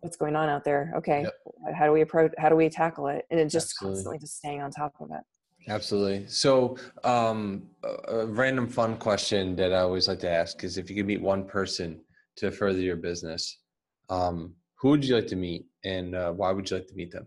what's 0.00 0.16
going 0.16 0.36
on 0.36 0.48
out 0.48 0.64
there 0.64 0.92
okay 0.96 1.22
yep. 1.22 1.32
how 1.74 1.86
do 1.86 1.92
we 1.92 2.02
approach 2.02 2.32
how 2.38 2.48
do 2.48 2.56
we 2.56 2.68
tackle 2.68 3.08
it 3.08 3.24
and 3.30 3.40
it 3.40 3.48
just 3.48 3.72
Absolutely. 3.72 3.94
constantly 3.94 4.18
just 4.18 4.36
staying 4.36 4.60
on 4.60 4.70
top 4.70 4.92
of 5.00 5.10
it 5.10 5.22
Absolutely. 5.68 6.26
So, 6.28 6.76
um, 7.04 7.68
a, 7.82 8.18
a 8.18 8.26
random 8.26 8.68
fun 8.68 8.96
question 8.96 9.56
that 9.56 9.72
I 9.72 9.78
always 9.78 10.08
like 10.08 10.18
to 10.20 10.30
ask 10.30 10.62
is 10.62 10.76
if 10.76 10.90
you 10.90 10.96
could 10.96 11.06
meet 11.06 11.22
one 11.22 11.44
person 11.44 12.00
to 12.36 12.50
further 12.50 12.80
your 12.80 12.96
business, 12.96 13.60
um, 14.10 14.54
who 14.78 14.90
would 14.90 15.04
you 15.04 15.14
like 15.14 15.26
to 15.28 15.36
meet 15.36 15.66
and 15.84 16.14
uh, 16.14 16.32
why 16.32 16.52
would 16.52 16.70
you 16.70 16.76
like 16.76 16.86
to 16.88 16.94
meet 16.94 17.12
them? 17.12 17.26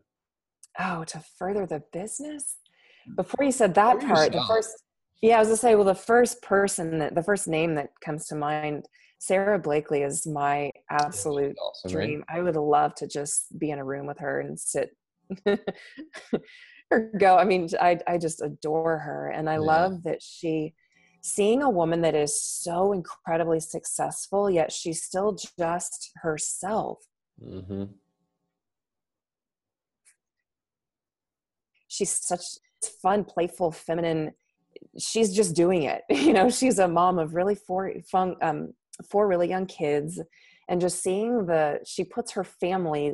Oh, 0.80 1.04
to 1.06 1.24
further 1.40 1.66
the 1.66 1.82
business? 1.92 2.58
Before 3.16 3.44
you 3.44 3.52
said 3.52 3.74
that 3.76 4.00
part, 4.02 4.32
the 4.32 4.44
first 4.48 4.84
yeah, 5.22 5.38
I 5.38 5.40
was 5.40 5.48
gonna 5.48 5.58
say, 5.58 5.76
well, 5.76 5.86
the 5.86 5.96
first 5.96 6.42
person 6.42 7.00
that 7.00 7.16
the 7.16 7.24
first 7.24 7.48
name 7.48 7.76
that 7.76 7.90
comes 8.04 8.28
to 8.28 8.36
mind, 8.36 8.86
Sara 9.20 9.58
Blakely, 9.58 10.04
is 10.04 10.28
my 10.28 10.72
absolute 10.90 11.56
awesome, 11.60 11.92
dream. 11.92 12.24
Right? 12.30 12.40
I 12.40 12.44
would 12.44 12.56
love 12.56 12.94
to 12.96 13.08
just 13.08 13.58
be 13.58 13.72
in 13.72 13.80
a 13.80 13.86
room 13.86 14.06
with 14.06 14.20
her 14.20 14.40
and 14.40 14.60
sit 14.60 14.92
or 16.92 17.12
go. 17.20 17.38
I 17.38 17.46
mean, 17.46 17.68
I 17.82 18.00
I 18.08 18.18
just 18.18 18.42
adore 18.42 19.00
her, 19.00 19.30
and 19.30 19.50
I 19.50 19.54
yeah. 19.54 19.60
love 19.60 20.04
that 20.04 20.22
she 20.22 20.74
seeing 21.22 21.64
a 21.64 21.70
woman 21.70 22.02
that 22.02 22.16
is 22.16 22.42
so 22.42 22.94
incredibly 22.94 23.60
successful, 23.60 24.50
yet 24.50 24.72
she's 24.72 25.04
still 25.04 25.38
just 25.60 26.12
herself. 26.18 27.00
Mm-hmm. 27.44 27.86
She's 31.88 32.12
such 32.12 32.44
fun, 33.02 33.24
playful, 33.24 33.72
feminine 33.72 34.34
she's 35.00 35.34
just 35.36 35.56
doing 35.56 35.84
it 35.84 36.02
you 36.10 36.34
know 36.34 36.50
she's 36.50 36.80
a 36.80 36.88
mom 36.88 37.20
of 37.20 37.34
really 37.36 37.56
four 37.56 37.92
fun, 38.10 38.36
um, 38.42 38.74
four 39.10 39.28
really 39.28 39.50
young 39.50 39.66
kids. 39.66 40.22
And 40.70 40.82
just 40.82 41.02
seeing 41.02 41.46
the 41.46 41.80
she 41.86 42.04
puts 42.04 42.32
her 42.34 42.44
family 42.44 43.14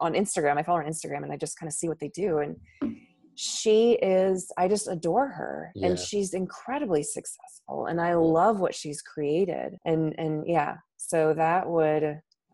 on 0.00 0.14
instagram 0.14 0.58
i 0.58 0.64
follow 0.64 0.78
her 0.78 0.84
on 0.84 0.90
instagram 0.90 1.22
and 1.22 1.32
i 1.32 1.36
just 1.36 1.56
kind 1.58 1.68
of 1.68 1.72
see 1.74 1.88
what 1.88 2.00
they 2.00 2.08
do. 2.08 2.38
And 2.38 2.56
she 3.36 3.92
is 4.02 4.50
i 4.58 4.66
just 4.66 4.88
adore 4.88 5.28
her. 5.28 5.70
Yeah. 5.76 5.88
and 5.88 5.98
she's 5.98 6.34
incredibly 6.34 7.04
successful 7.04 7.86
and 7.86 8.00
i 8.00 8.14
love 8.14 8.58
what 8.58 8.74
she's 8.74 9.00
created. 9.00 9.76
And 9.84 10.14
and 10.18 10.44
yeah 10.46 10.76
so 10.96 11.34
that 11.34 11.68
would 11.68 12.02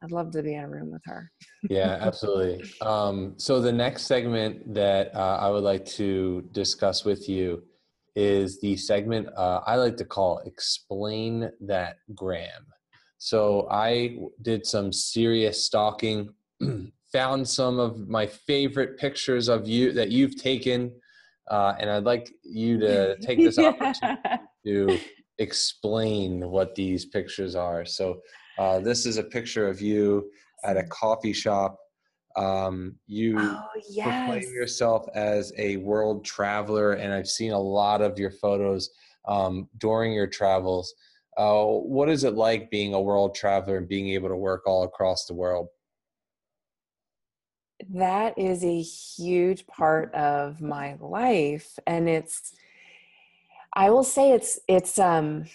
i'd 0.03 0.13
love 0.13 0.31
to 0.33 0.43
be 0.43 0.55
in 0.55 0.65
a 0.65 0.69
room 0.69 0.91
with 0.93 1.03
her. 1.07 1.31
Yeah 1.71 1.97
absolutely. 2.03 2.71
Um, 2.83 3.33
so 3.39 3.59
the 3.63 3.73
next 3.73 4.03
segment 4.03 4.75
that 4.75 5.15
uh, 5.15 5.39
i 5.41 5.49
would 5.49 5.65
like 5.65 5.87
to 6.01 6.47
discuss 6.53 7.07
with 7.07 7.31
you 7.31 7.63
is 8.17 8.61
the 8.61 8.77
segment 8.77 9.29
uh, 9.37 9.61
I 9.67 9.77
like 9.77 9.97
to 9.99 10.05
call 10.05 10.39
Explain 10.47 11.51
That 11.61 11.97
Gram. 12.15 12.67
So 13.19 13.67
I 13.71 14.19
did 14.43 14.67
some 14.67 14.93
serious 14.93 15.65
stalking, 15.65 16.29
found 17.13 17.49
some 17.49 17.79
of 17.79 18.09
my 18.09 18.27
favorite 18.27 18.99
pictures 18.99 19.49
of 19.49 19.67
you 19.67 19.93
that 19.93 20.11
you've 20.11 20.37
taken, 20.37 20.93
uh, 21.51 21.75
and 21.79 21.91
I'd 21.91 22.05
like 22.05 22.31
you 22.43 22.79
to 22.81 23.17
take 23.23 23.39
this 23.39 23.59
opportunity 23.59 24.21
to 24.67 24.99
explain 25.39 26.49
what 26.51 26.75
these 26.75 27.07
pictures 27.07 27.55
are. 27.55 27.85
So 27.85 28.21
uh, 28.59 28.81
this 28.81 29.07
is 29.07 29.17
a 29.17 29.25
picture 29.25 29.69
of 29.69 29.81
you 29.81 30.31
at 30.65 30.77
a 30.77 30.85
coffee 30.85 31.33
shop 31.33 31.79
um, 32.37 32.97
you 33.07 33.37
oh, 33.39 33.63
yes. 33.89 34.07
proclaim 34.07 34.55
yourself 34.55 35.07
as 35.15 35.53
a 35.59 35.77
world 35.79 36.25
traveler, 36.25 36.93
and 36.93 37.13
I've 37.13 37.29
seen 37.29 37.53
a 37.53 37.59
lot 37.59 38.03
of 38.03 38.19
your 38.19 38.31
photos 38.31 38.91
um, 39.27 39.69
during 39.79 40.13
your 40.13 40.27
travels. 40.27 40.95
Uh, 41.37 41.65
what 41.65 42.09
is 42.09 42.25
it 42.25 42.35
like 42.35 42.71
being 42.71 42.95
a 42.95 43.01
world 43.01 43.35
traveler 43.35 43.79
and 43.79 43.89
being 43.89 44.09
able 44.11 44.29
to 44.29 44.37
work 44.37 44.63
all 44.67 44.85
across 44.85 45.27
the 45.27 45.35
world? 45.35 45.69
That 47.93 48.39
is 48.39 48.65
a 48.65 48.81
huge 48.81 49.67
part 49.67 50.15
of 50.15 50.61
my 50.61 50.97
life, 51.01 51.79
and 51.87 52.09
it's. 52.09 52.55
I 53.77 53.91
will 53.91 54.05
say 54.05 54.31
it's 54.31 54.61
it's 54.69 54.99
um, 54.99 55.47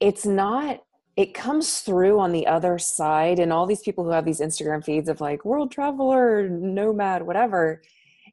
it's 0.00 0.24
not 0.24 0.80
it 1.16 1.32
comes 1.32 1.80
through 1.80 2.18
on 2.18 2.32
the 2.32 2.46
other 2.46 2.78
side 2.78 3.38
and 3.38 3.52
all 3.52 3.66
these 3.66 3.82
people 3.82 4.04
who 4.04 4.10
have 4.10 4.24
these 4.24 4.40
instagram 4.40 4.84
feeds 4.84 5.08
of 5.08 5.20
like 5.20 5.44
world 5.44 5.70
traveler 5.70 6.48
nomad 6.48 7.22
whatever 7.22 7.82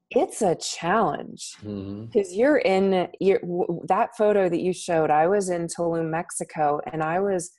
it's 0.09 0.41
a 0.41 0.55
challenge 0.55 1.55
because 1.57 2.31
Mm-hmm. 2.31 2.39
you're 2.39 2.57
in 2.57 3.07
you're, 3.19 3.39
that 3.87 4.15
photo 4.17 4.49
that 4.49 4.61
you 4.61 4.73
showed 4.73 5.09
i 5.09 5.27
was 5.27 5.49
in 5.49 5.67
tulum 5.67 6.09
mexico 6.09 6.79
and 6.91 7.03
i 7.03 7.19
was 7.19 7.51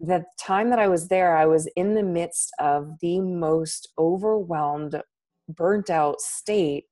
the 0.00 0.24
time 0.38 0.68
that 0.70 0.78
i 0.78 0.88
was 0.88 1.08
there 1.08 1.36
i 1.36 1.46
was 1.46 1.66
in 1.76 1.94
the 1.94 2.02
midst 2.02 2.52
of 2.58 2.90
the 3.00 3.20
most 3.20 3.88
overwhelmed 3.98 5.00
burnt 5.48 5.90
out 5.90 6.20
state 6.20 6.84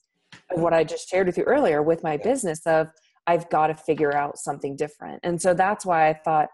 of 0.51 0.61
what 0.61 0.73
i 0.73 0.83
just 0.83 1.09
shared 1.09 1.27
with 1.27 1.37
you 1.37 1.45
earlier 1.45 1.83
with 1.83 2.03
my 2.03 2.17
business 2.17 2.61
of 2.67 2.89
i've 3.27 3.49
got 3.51 3.67
to 3.67 3.75
figure 3.75 4.15
out 4.17 4.39
something 4.39 4.75
different 4.75 5.21
and 5.23 5.41
so 5.41 5.53
that's 5.53 5.85
why 5.85 6.09
i 6.09 6.15
thought 6.15 6.49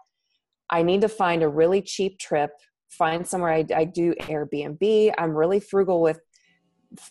i 0.71 0.81
need 0.81 1.01
to 1.01 1.09
find 1.09 1.43
a 1.43 1.47
really 1.47 1.81
cheap 1.81 2.17
trip 2.19 2.51
find 2.89 3.25
somewhere 3.25 3.51
i, 3.51 3.65
I 3.75 3.85
do 3.85 4.13
airbnb. 4.21 5.13
I'm 5.17 5.35
really 5.35 5.59
frugal 5.59 6.01
with 6.01 6.19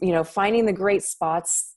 you 0.00 0.12
know 0.12 0.24
finding 0.24 0.66
the 0.66 0.72
great 0.72 1.02
spots 1.02 1.76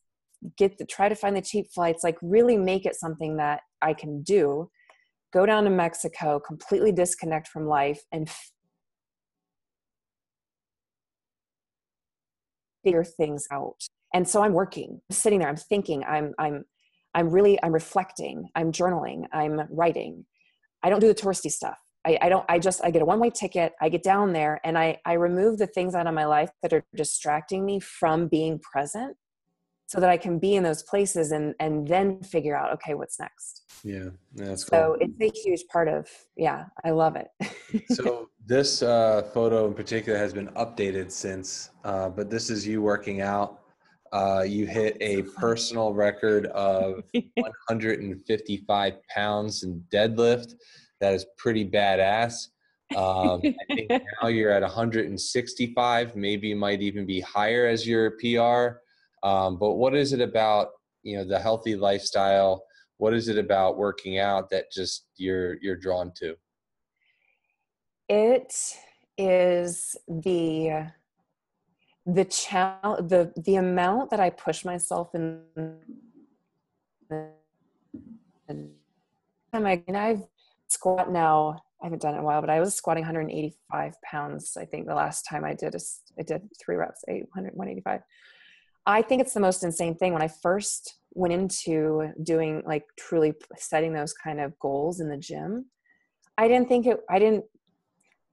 get 0.58 0.78
the 0.78 0.86
try 0.86 1.08
to 1.08 1.16
find 1.16 1.36
the 1.36 1.42
cheap 1.42 1.68
flights 1.74 2.04
like 2.04 2.18
really 2.22 2.58
make 2.58 2.86
it 2.86 2.96
something 2.96 3.38
that 3.38 3.62
i 3.82 3.94
can 3.94 4.22
do. 4.24 4.70
Go 5.32 5.46
down 5.46 5.64
to 5.64 5.70
mexico 5.70 6.40
completely 6.40 6.92
disconnect 6.92 7.48
from 7.48 7.68
life 7.68 8.02
and 8.12 8.30
figure 12.84 13.04
things 13.04 13.48
out. 13.52 13.78
And 14.14 14.28
so 14.28 14.44
i'm 14.44 14.54
working 14.54 15.02
I'm 15.10 15.16
sitting 15.16 15.40
there 15.40 15.50
i'm 15.50 15.56
thinking 15.56 16.04
i'm 16.04 16.34
i'm 16.38 16.66
i'm 17.16 17.30
really 17.30 17.58
i'm 17.64 17.74
reflecting 17.74 18.50
i'm 18.56 18.72
journaling 18.72 19.24
i'm 19.32 19.62
writing 19.72 20.26
i 20.84 20.90
don't 20.90 21.00
do 21.00 21.08
the 21.08 21.16
touristy 21.16 21.52
stuff 21.52 21.78
I, 22.06 22.18
I 22.22 22.30
don't 22.30 22.46
i 22.50 22.60
just 22.60 22.84
i 22.84 22.92
get 22.92 23.02
a 23.02 23.06
one-way 23.06 23.30
ticket 23.30 23.74
i 23.82 23.90
get 23.90 24.04
down 24.04 24.34
there 24.34 24.60
and 24.64 24.78
i 24.78 25.00
i 25.06 25.14
remove 25.14 25.58
the 25.58 25.68
things 25.68 25.96
out 25.96 26.08
of 26.08 26.14
my 26.14 26.26
life 26.26 26.52
that 26.62 26.74
are 26.74 26.84
distracting 26.96 27.66
me 27.66 27.80
from 27.80 28.28
being 28.28 28.60
present 28.60 29.16
so 29.88 30.00
that 30.00 30.10
i 30.10 30.18
can 30.18 30.40
be 30.40 30.56
in 30.56 30.64
those 30.64 30.84
places 30.84 31.32
and 31.32 31.56
and 31.60 31.88
then 31.88 32.22
figure 32.22 32.56
out 32.56 32.74
okay 32.74 32.94
what's 32.94 33.20
next 33.20 33.64
Yeah, 33.84 34.10
that's 34.34 34.66
so 34.68 34.96
cool. 35.00 35.08
it's 35.20 35.36
a 35.36 35.40
huge 35.40 35.66
part 35.72 35.88
of 35.88 36.08
yeah 36.36 36.66
i 36.84 36.92
love 36.92 37.16
it 37.16 37.28
so 37.90 38.30
this 38.46 38.82
uh, 38.82 39.24
photo 39.34 39.68
in 39.68 39.74
particular 39.74 40.18
has 40.18 40.34
been 40.34 40.48
updated 40.50 41.12
since, 41.12 41.70
uh, 41.84 42.10
but 42.10 42.30
this 42.30 42.50
is 42.50 42.68
you 42.68 42.82
working 42.82 43.22
out. 43.22 43.62
Uh, 44.14 44.44
you 44.48 44.66
hit 44.68 44.96
a 45.02 45.24
personal 45.24 45.94
record 45.94 46.46
of 46.48 47.04
155 47.36 48.94
pounds 49.10 49.64
in 49.64 49.84
deadlift. 49.92 50.54
That 51.02 51.14
is 51.14 51.26
pretty 51.38 51.70
badass. 51.70 52.48
Um, 52.96 53.42
I 53.44 53.76
think 53.76 53.90
now 54.22 54.28
you're 54.28 54.52
at 54.52 54.62
165. 54.62 56.16
Maybe 56.16 56.48
you 56.50 56.56
might 56.56 56.82
even 56.82 57.06
be 57.06 57.20
higher 57.22 57.66
as 57.66 57.88
your 57.88 58.12
PR. 58.12 58.80
Um, 59.28 59.58
but 59.58 59.74
what 59.74 59.96
is 59.96 60.14
it 60.14 60.22
about 60.22 60.70
you 61.02 61.18
know 61.18 61.26
the 61.26 61.40
healthy 61.40 61.76
lifestyle? 61.76 62.64
What 62.98 63.14
is 63.14 63.28
it 63.28 63.38
about 63.38 63.78
working 63.78 64.20
out 64.20 64.50
that 64.52 64.72
just 64.72 65.08
you're 65.18 65.58
you're 65.62 65.76
drawn 65.76 66.12
to? 66.18 66.36
it 68.10 68.54
is 69.18 69.96
the 70.08 70.92
the 72.06 72.26
challenge 72.26 73.10
the 73.10 73.32
the 73.46 73.56
amount 73.56 74.10
that 74.10 74.20
i 74.20 74.30
push 74.30 74.66
myself 74.66 75.14
in 75.16 75.42
I, 79.54 79.82
and 79.88 79.96
i've 79.96 80.24
squat 80.68 81.12
now 81.12 81.62
i 81.82 81.86
haven't 81.86 82.02
done 82.02 82.14
it 82.14 82.18
in 82.18 82.24
a 82.24 82.26
while 82.26 82.42
but 82.42 82.50
i 82.50 82.60
was 82.60 82.76
squatting 82.76 83.04
185 83.04 83.94
pounds 84.02 84.58
i 84.60 84.66
think 84.66 84.88
the 84.88 84.96
last 84.96 85.24
time 85.24 85.46
i 85.46 85.54
did 85.54 85.76
a, 85.76 85.80
i 86.20 86.24
did 86.24 86.42
three 86.64 86.76
reps 86.76 87.04
800 87.08 87.56
185 87.56 88.02
i 88.86 89.02
think 89.02 89.22
it's 89.22 89.34
the 89.34 89.40
most 89.40 89.64
insane 89.64 89.96
thing. 89.96 90.12
When 90.12 90.22
i 90.22 90.28
first 90.28 90.98
went 91.14 91.34
into 91.34 92.10
doing 92.24 92.64
like 92.66 92.84
truly 93.00 93.34
setting 93.56 93.94
those 93.94 94.14
kind 94.14 94.42
of 94.42 94.58
goals 94.60 95.00
in 95.00 95.08
the 95.08 95.18
gym 95.18 95.68
i 96.38 96.50
didn't 96.50 96.68
think 96.68 96.86
it 96.88 97.00
i 97.10 97.20
didn't 97.20 97.46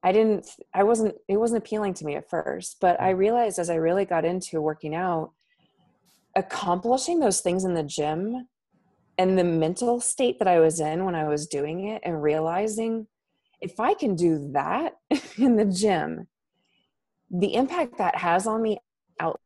I 0.02 0.12
didn't, 0.12 0.46
I 0.72 0.82
wasn't, 0.82 1.16
it 1.28 1.36
wasn't 1.36 1.64
appealing 1.64 1.94
to 1.94 2.04
me 2.04 2.16
at 2.16 2.30
first, 2.30 2.78
but 2.80 3.00
I 3.00 3.12
mm. 3.12 3.18
realized 3.18 3.58
as 3.58 3.68
I 3.68 3.74
really 3.74 4.04
got 4.04 4.24
into 4.24 4.60
working 4.60 4.94
out, 4.94 5.32
accomplishing 6.34 7.20
those 7.20 7.40
things 7.40 7.64
in 7.64 7.74
the 7.74 7.82
gym 7.82 8.48
and 9.18 9.38
the 9.38 9.44
mental 9.44 10.00
state 10.00 10.38
that 10.38 10.48
I 10.48 10.60
was 10.60 10.80
in 10.80 11.04
when 11.04 11.14
I 11.14 11.28
was 11.28 11.46
doing 11.46 11.88
it 11.88 12.00
and 12.04 12.22
realizing 12.22 13.06
if 13.60 13.78
I 13.78 13.92
can 13.92 14.16
do 14.16 14.50
that 14.52 14.94
in 15.36 15.56
the 15.56 15.66
gym, 15.66 16.28
the 17.30 17.54
impact 17.54 17.98
that 17.98 18.16
has 18.16 18.46
on 18.46 18.62
me 18.62 18.78
out 19.20 19.38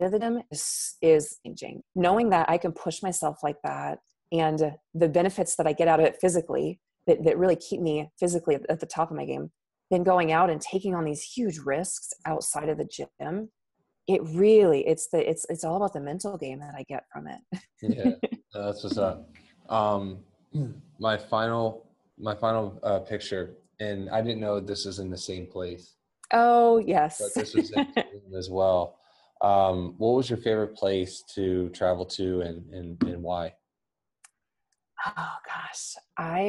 of 0.00 0.12
the 0.12 0.18
gym 0.18 0.42
is, 0.50 0.96
is 1.00 1.38
changing. 1.44 1.82
Knowing 1.94 2.30
that 2.30 2.50
I 2.50 2.58
can 2.58 2.72
push 2.72 3.02
myself 3.02 3.38
like 3.42 3.56
that 3.64 4.00
and 4.32 4.74
the 4.94 5.08
benefits 5.08 5.56
that 5.56 5.66
I 5.66 5.72
get 5.72 5.88
out 5.88 6.00
of 6.00 6.06
it 6.06 6.18
physically 6.20 6.80
that, 7.06 7.24
that 7.24 7.38
really 7.38 7.56
keep 7.56 7.80
me 7.80 8.10
physically 8.18 8.54
at, 8.54 8.62
at 8.68 8.80
the 8.80 8.86
top 8.86 9.10
of 9.10 9.16
my 9.16 9.24
game, 9.24 9.50
then 9.90 10.02
going 10.02 10.32
out 10.32 10.50
and 10.50 10.60
taking 10.60 10.94
on 10.94 11.04
these 11.04 11.22
huge 11.22 11.58
risks 11.58 12.12
outside 12.26 12.68
of 12.68 12.78
the 12.78 12.84
gym, 12.84 13.50
it 14.06 14.20
really 14.24 14.86
it's 14.86 15.08
the 15.08 15.28
it's 15.28 15.44
it's 15.50 15.64
all 15.64 15.76
about 15.76 15.92
the 15.92 16.00
mental 16.00 16.36
game 16.38 16.60
that 16.60 16.74
I 16.74 16.82
get 16.88 17.04
from 17.12 17.26
it. 17.26 17.40
yeah, 17.82 18.12
that's 18.54 18.82
what's 18.84 18.98
up. 18.98 19.28
Um, 19.68 20.18
my 20.98 21.16
final, 21.16 21.86
my 22.18 22.34
final 22.34 22.78
uh, 22.82 23.00
picture, 23.00 23.50
and 23.80 24.08
I 24.10 24.22
didn't 24.22 24.40
know 24.40 24.60
this 24.60 24.86
was 24.86 24.98
in 24.98 25.10
the 25.10 25.18
same 25.18 25.46
place, 25.46 25.94
Oh 26.32 26.78
yes. 26.78 27.18
but 27.20 27.34
this 27.34 27.54
was 27.54 27.72
as 28.36 28.50
well. 28.50 28.98
Um, 29.40 29.94
what 29.98 30.16
was 30.16 30.28
your 30.28 30.38
favorite 30.38 30.74
place 30.74 31.22
to 31.34 31.68
travel 31.70 32.04
to, 32.06 32.40
and 32.40 32.64
and, 32.72 33.02
and 33.04 33.22
why? 33.22 33.54
Oh 35.06 35.36
gosh, 35.46 35.94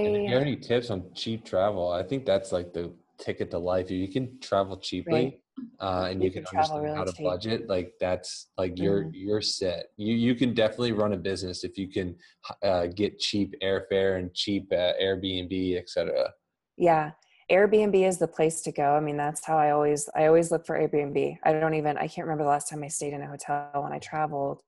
And 0.04 0.16
if 0.16 0.28
you 0.28 0.34
have 0.34 0.42
I 0.42 0.42
any 0.42 0.56
tips 0.56 0.90
on 0.90 1.04
cheap 1.14 1.46
travel, 1.46 1.92
I 1.92 2.04
think 2.04 2.26
that's 2.26 2.52
like 2.52 2.74
the 2.74 2.94
ticket 3.20 3.52
to 3.52 3.60
life. 3.60 3.92
You 3.92 4.08
can 4.08 4.40
travel 4.40 4.78
cheaply, 4.78 5.42
uh, 5.80 6.08
and 6.10 6.22
you, 6.22 6.28
You 6.28 6.32
can, 6.32 6.44
can 6.44 6.58
understand 6.58 6.92
how 6.96 7.04
to 7.04 7.12
cheap. 7.14 7.24
budget, 7.24 7.70
like 7.70 7.94
that's 8.00 8.48
like 8.58 8.78
you're 8.78 9.04
Mhm. 9.04 9.12
you're 9.14 9.42
set. 9.42 9.88
You 9.98 10.16
you 10.16 10.36
can 10.36 10.54
definitely 10.54 10.94
run 10.94 11.14
a 11.14 11.18
business 11.18 11.64
if 11.64 11.78
you 11.78 11.90
can 11.90 12.16
uh, 12.64 12.88
get 12.88 13.20
cheap 13.20 13.54
airfare 13.62 14.18
and 14.20 14.34
cheap 14.34 14.72
uh, 14.72 14.94
Airbnb, 15.02 15.78
etc. 15.78 16.32
yeah. 16.78 17.12
Airbnb 17.52 18.08
is 18.08 18.20
the 18.20 18.28
place 18.28 18.62
to 18.62 18.72
go. 18.72 18.94
I 18.96 19.00
mean, 19.00 19.18
that's 19.18 19.44
how 19.44 19.58
I 19.58 19.72
always 19.72 20.08
I 20.16 20.28
always 20.28 20.52
look 20.52 20.66
for 20.68 20.78
Airbnb. 20.80 21.40
I 21.44 21.54
don't 21.54 21.74
even 21.74 21.98
I 21.98 22.08
can't 22.08 22.28
remember 22.28 22.44
the 22.44 22.50
last 22.50 22.70
time 22.70 22.84
I 22.84 22.88
stayed 22.90 23.14
in 23.14 23.22
a 23.24 23.28
hotel 23.28 23.72
when 23.74 23.92
I 23.92 23.98
traveled. 24.00 24.62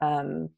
Um, 0.00 0.50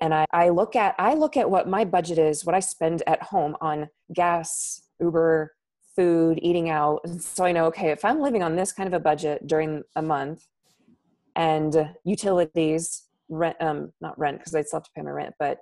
and 0.00 0.14
I, 0.14 0.26
I 0.32 0.48
look 0.48 0.76
at 0.76 0.94
I 0.98 1.14
look 1.14 1.36
at 1.36 1.50
what 1.50 1.68
my 1.68 1.84
budget 1.84 2.18
is, 2.18 2.44
what 2.44 2.54
I 2.54 2.60
spend 2.60 3.02
at 3.06 3.22
home 3.22 3.56
on 3.60 3.88
gas, 4.12 4.82
Uber, 5.00 5.54
food, 5.94 6.38
eating 6.42 6.70
out. 6.70 7.00
And 7.04 7.22
so 7.22 7.44
I 7.44 7.52
know, 7.52 7.66
okay, 7.66 7.90
if 7.90 8.04
I'm 8.04 8.20
living 8.20 8.42
on 8.42 8.56
this 8.56 8.72
kind 8.72 8.86
of 8.86 8.94
a 8.94 9.00
budget 9.00 9.46
during 9.46 9.82
a 9.96 10.02
month 10.02 10.46
and 11.36 11.90
utilities, 12.04 13.04
rent 13.28 13.56
um 13.60 13.92
not 14.00 14.18
rent 14.18 14.38
because 14.38 14.54
I 14.54 14.62
still 14.62 14.78
have 14.78 14.84
to 14.84 14.90
pay 14.96 15.02
my 15.02 15.10
rent, 15.10 15.34
but 15.38 15.58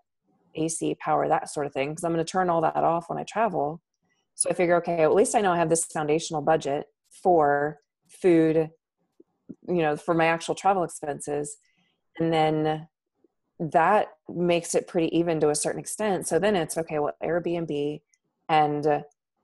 AC, 0.55 0.97
power, 1.01 1.29
that 1.29 1.51
sort 1.51 1.67
of 1.67 1.73
thing, 1.73 1.91
because 1.91 2.05
I'm 2.05 2.13
going 2.13 2.25
to 2.25 2.31
turn 2.31 2.51
all 2.51 2.61
that 2.63 2.77
off 2.77 3.09
when 3.09 3.19
I 3.19 3.25
travel. 3.25 3.81
So 4.35 4.49
I 4.51 4.55
figure, 4.55 4.77
okay, 4.77 5.03
at 5.03 5.15
least 5.15 5.35
I 5.35 5.41
know 5.41 5.53
I 5.53 5.57
have 5.57 5.69
this 5.69 5.85
foundational 5.85 6.43
budget 6.43 6.87
for 7.11 7.79
food, 8.09 8.71
you 9.69 9.83
know, 9.83 9.97
for 9.97 10.15
my 10.15 10.27
actual 10.27 10.55
travel 10.55 10.85
expenses. 10.85 11.57
And 12.19 12.33
then 12.33 12.89
that 13.59 14.09
makes 14.29 14.75
it 14.75 14.87
pretty 14.87 15.17
even 15.17 15.41
to 15.41 15.51
a 15.51 15.55
certain 15.55 15.81
extent. 15.81 16.27
So 16.27 16.39
then 16.39 16.57
it's 16.57 16.79
okay, 16.79 16.99
well, 16.99 17.15
Airbnb 17.23 18.01
and 18.49 18.87
uh, 18.87 19.01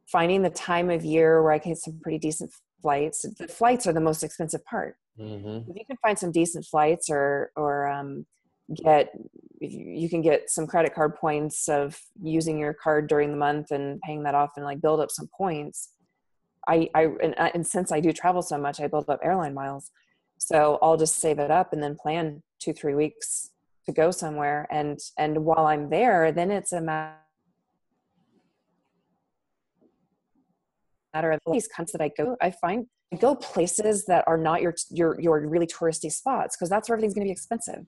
finding 0.07 0.42
the 0.42 0.50
time 0.50 0.90
of 0.90 1.05
year 1.05 1.42
where 1.42 1.53
I 1.53 1.59
can 1.59 1.72
get 1.72 1.79
some 1.79 1.98
pretty 2.03 2.18
decent 2.18 2.53
flights. 2.81 3.24
The 3.38 3.48
flights 3.48 3.87
are 3.87 3.92
the 3.92 4.00
most 4.00 4.22
expensive 4.22 4.64
part. 4.64 4.96
Mm-hmm. 5.18 5.70
If 5.70 5.77
you 5.77 5.85
can 5.87 5.96
find 6.03 6.18
some 6.18 6.33
decent 6.33 6.64
flights 6.66 7.09
or, 7.11 7.50
or, 7.57 7.88
um, 7.88 8.27
get 8.72 9.14
you 9.61 10.09
can 10.09 10.22
get 10.22 10.50
some 10.50 10.66
credit 10.66 10.94
card 10.94 11.14
points 11.16 11.68
of 11.68 11.98
using 12.22 12.59
your 12.59 12.72
card 12.72 13.09
during 13.09 13.31
the 13.31 13.37
month 13.37 13.70
and 13.70 14.00
paying 14.00 14.22
that 14.22 14.35
off 14.35 14.53
and 14.57 14.64
like 14.64 14.81
build 14.81 15.00
up 15.00 15.11
some 15.11 15.29
points 15.37 15.90
i 16.66 16.88
i 16.94 17.03
and, 17.22 17.35
I- 17.38 17.50
and 17.55 17.66
since 17.66 17.92
i 17.92 18.00
do 18.00 18.12
travel 18.12 18.42
so 18.42 18.57
much 18.57 18.81
i 18.81 18.87
build 18.87 19.09
up 19.09 19.20
airline 19.22 19.55
miles 19.55 19.90
so 20.38 20.79
i'll 20.83 20.96
just 20.96 21.16
save 21.16 21.38
it 21.38 21.50
up 21.50 21.72
and 21.72 21.83
then 21.83 21.94
plan 21.94 22.42
two 22.59 22.72
three 22.72 22.94
weeks 22.94 23.50
to 23.86 23.92
go 23.92 24.10
somewhere 24.10 24.66
and 24.70 24.98
and 25.18 25.44
while 25.44 25.66
i'm 25.66 25.90
there 25.90 26.32
then 26.32 26.50
it's 26.50 26.72
a 26.72 26.80
ma- 26.80 27.12
matter 31.12 31.32
of 31.32 31.40
these 31.52 31.68
countries 31.68 31.92
that 31.92 32.02
i 32.02 32.10
go 32.16 32.36
i 32.40 32.50
find 32.50 32.86
I 33.12 33.16
go 33.16 33.36
places 33.36 34.06
that 34.06 34.24
are 34.26 34.38
not 34.38 34.60
your 34.60 34.74
your 34.90 35.20
your 35.20 35.46
really 35.46 35.68
touristy 35.68 36.10
spots 36.10 36.56
because 36.56 36.68
that's 36.68 36.88
where 36.88 36.94
everything's 36.94 37.14
going 37.14 37.24
to 37.24 37.28
be 37.28 37.32
expensive 37.32 37.86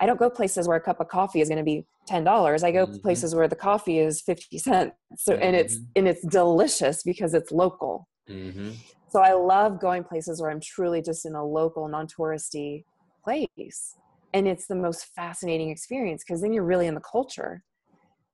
I 0.00 0.06
don't 0.06 0.18
go 0.18 0.28
places 0.28 0.66
where 0.66 0.76
a 0.76 0.80
cup 0.80 1.00
of 1.00 1.08
coffee 1.08 1.40
is 1.40 1.48
going 1.48 1.58
to 1.58 1.64
be 1.64 1.86
ten 2.06 2.24
dollars. 2.24 2.62
I 2.62 2.72
go 2.72 2.86
mm-hmm. 2.86 2.98
places 2.98 3.34
where 3.34 3.48
the 3.48 3.56
coffee 3.56 3.98
is 3.98 4.20
fifty 4.20 4.58
cents. 4.58 4.94
So 5.16 5.32
mm-hmm. 5.32 5.42
and 5.42 5.56
it's 5.56 5.76
mm-hmm. 5.76 5.84
and 5.96 6.08
it's 6.08 6.26
delicious 6.26 7.02
because 7.02 7.34
it's 7.34 7.52
local. 7.52 8.08
Mm-hmm. 8.28 8.72
So 9.10 9.20
I 9.20 9.32
love 9.32 9.80
going 9.80 10.02
places 10.02 10.40
where 10.40 10.50
I'm 10.50 10.60
truly 10.60 11.00
just 11.00 11.24
in 11.24 11.34
a 11.34 11.44
local, 11.44 11.86
non-touristy 11.86 12.84
place, 13.22 13.94
and 14.34 14.48
it's 14.48 14.66
the 14.66 14.74
most 14.74 15.06
fascinating 15.14 15.70
experience 15.70 16.24
because 16.26 16.42
then 16.42 16.52
you're 16.52 16.64
really 16.64 16.88
in 16.88 16.94
the 16.94 17.00
culture 17.00 17.62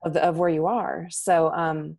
of 0.03 0.15
the, 0.15 0.25
of 0.25 0.39
where 0.39 0.49
you 0.49 0.67
are. 0.67 1.07
So 1.11 1.53
um, 1.53 1.99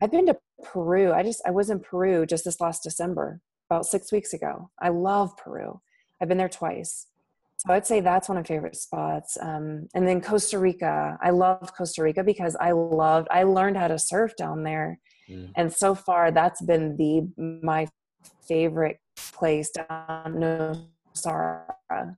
I've 0.00 0.10
been 0.10 0.26
to 0.26 0.38
Peru. 0.64 1.12
I 1.12 1.22
just 1.22 1.42
I 1.46 1.50
was 1.50 1.70
in 1.70 1.78
Peru 1.78 2.24
just 2.26 2.44
this 2.44 2.60
last 2.60 2.82
December, 2.82 3.40
about 3.70 3.84
six 3.84 4.10
weeks 4.10 4.32
ago. 4.32 4.70
I 4.80 4.88
love 4.88 5.36
Peru. 5.36 5.80
I've 6.20 6.28
been 6.28 6.38
there 6.38 6.48
twice. 6.48 7.06
So 7.58 7.72
I'd 7.72 7.86
say 7.86 8.00
that's 8.00 8.28
one 8.28 8.38
of 8.38 8.44
my 8.44 8.48
favorite 8.48 8.74
spots. 8.74 9.38
Um, 9.40 9.86
and 9.94 10.08
then 10.08 10.20
Costa 10.20 10.58
Rica. 10.58 11.16
I 11.22 11.30
loved 11.30 11.74
Costa 11.76 12.02
Rica 12.02 12.24
because 12.24 12.56
I 12.56 12.72
loved, 12.72 13.28
I 13.30 13.44
learned 13.44 13.76
how 13.76 13.86
to 13.86 13.98
surf 13.98 14.34
down 14.36 14.64
there. 14.64 14.98
Mm. 15.30 15.52
And 15.54 15.72
so 15.72 15.94
far, 15.94 16.32
that's 16.32 16.60
been 16.62 16.96
the 16.96 17.28
my 17.62 17.86
favorite 18.48 18.98
place 19.32 19.70
down 19.70 20.78
Nosara, 21.14 22.16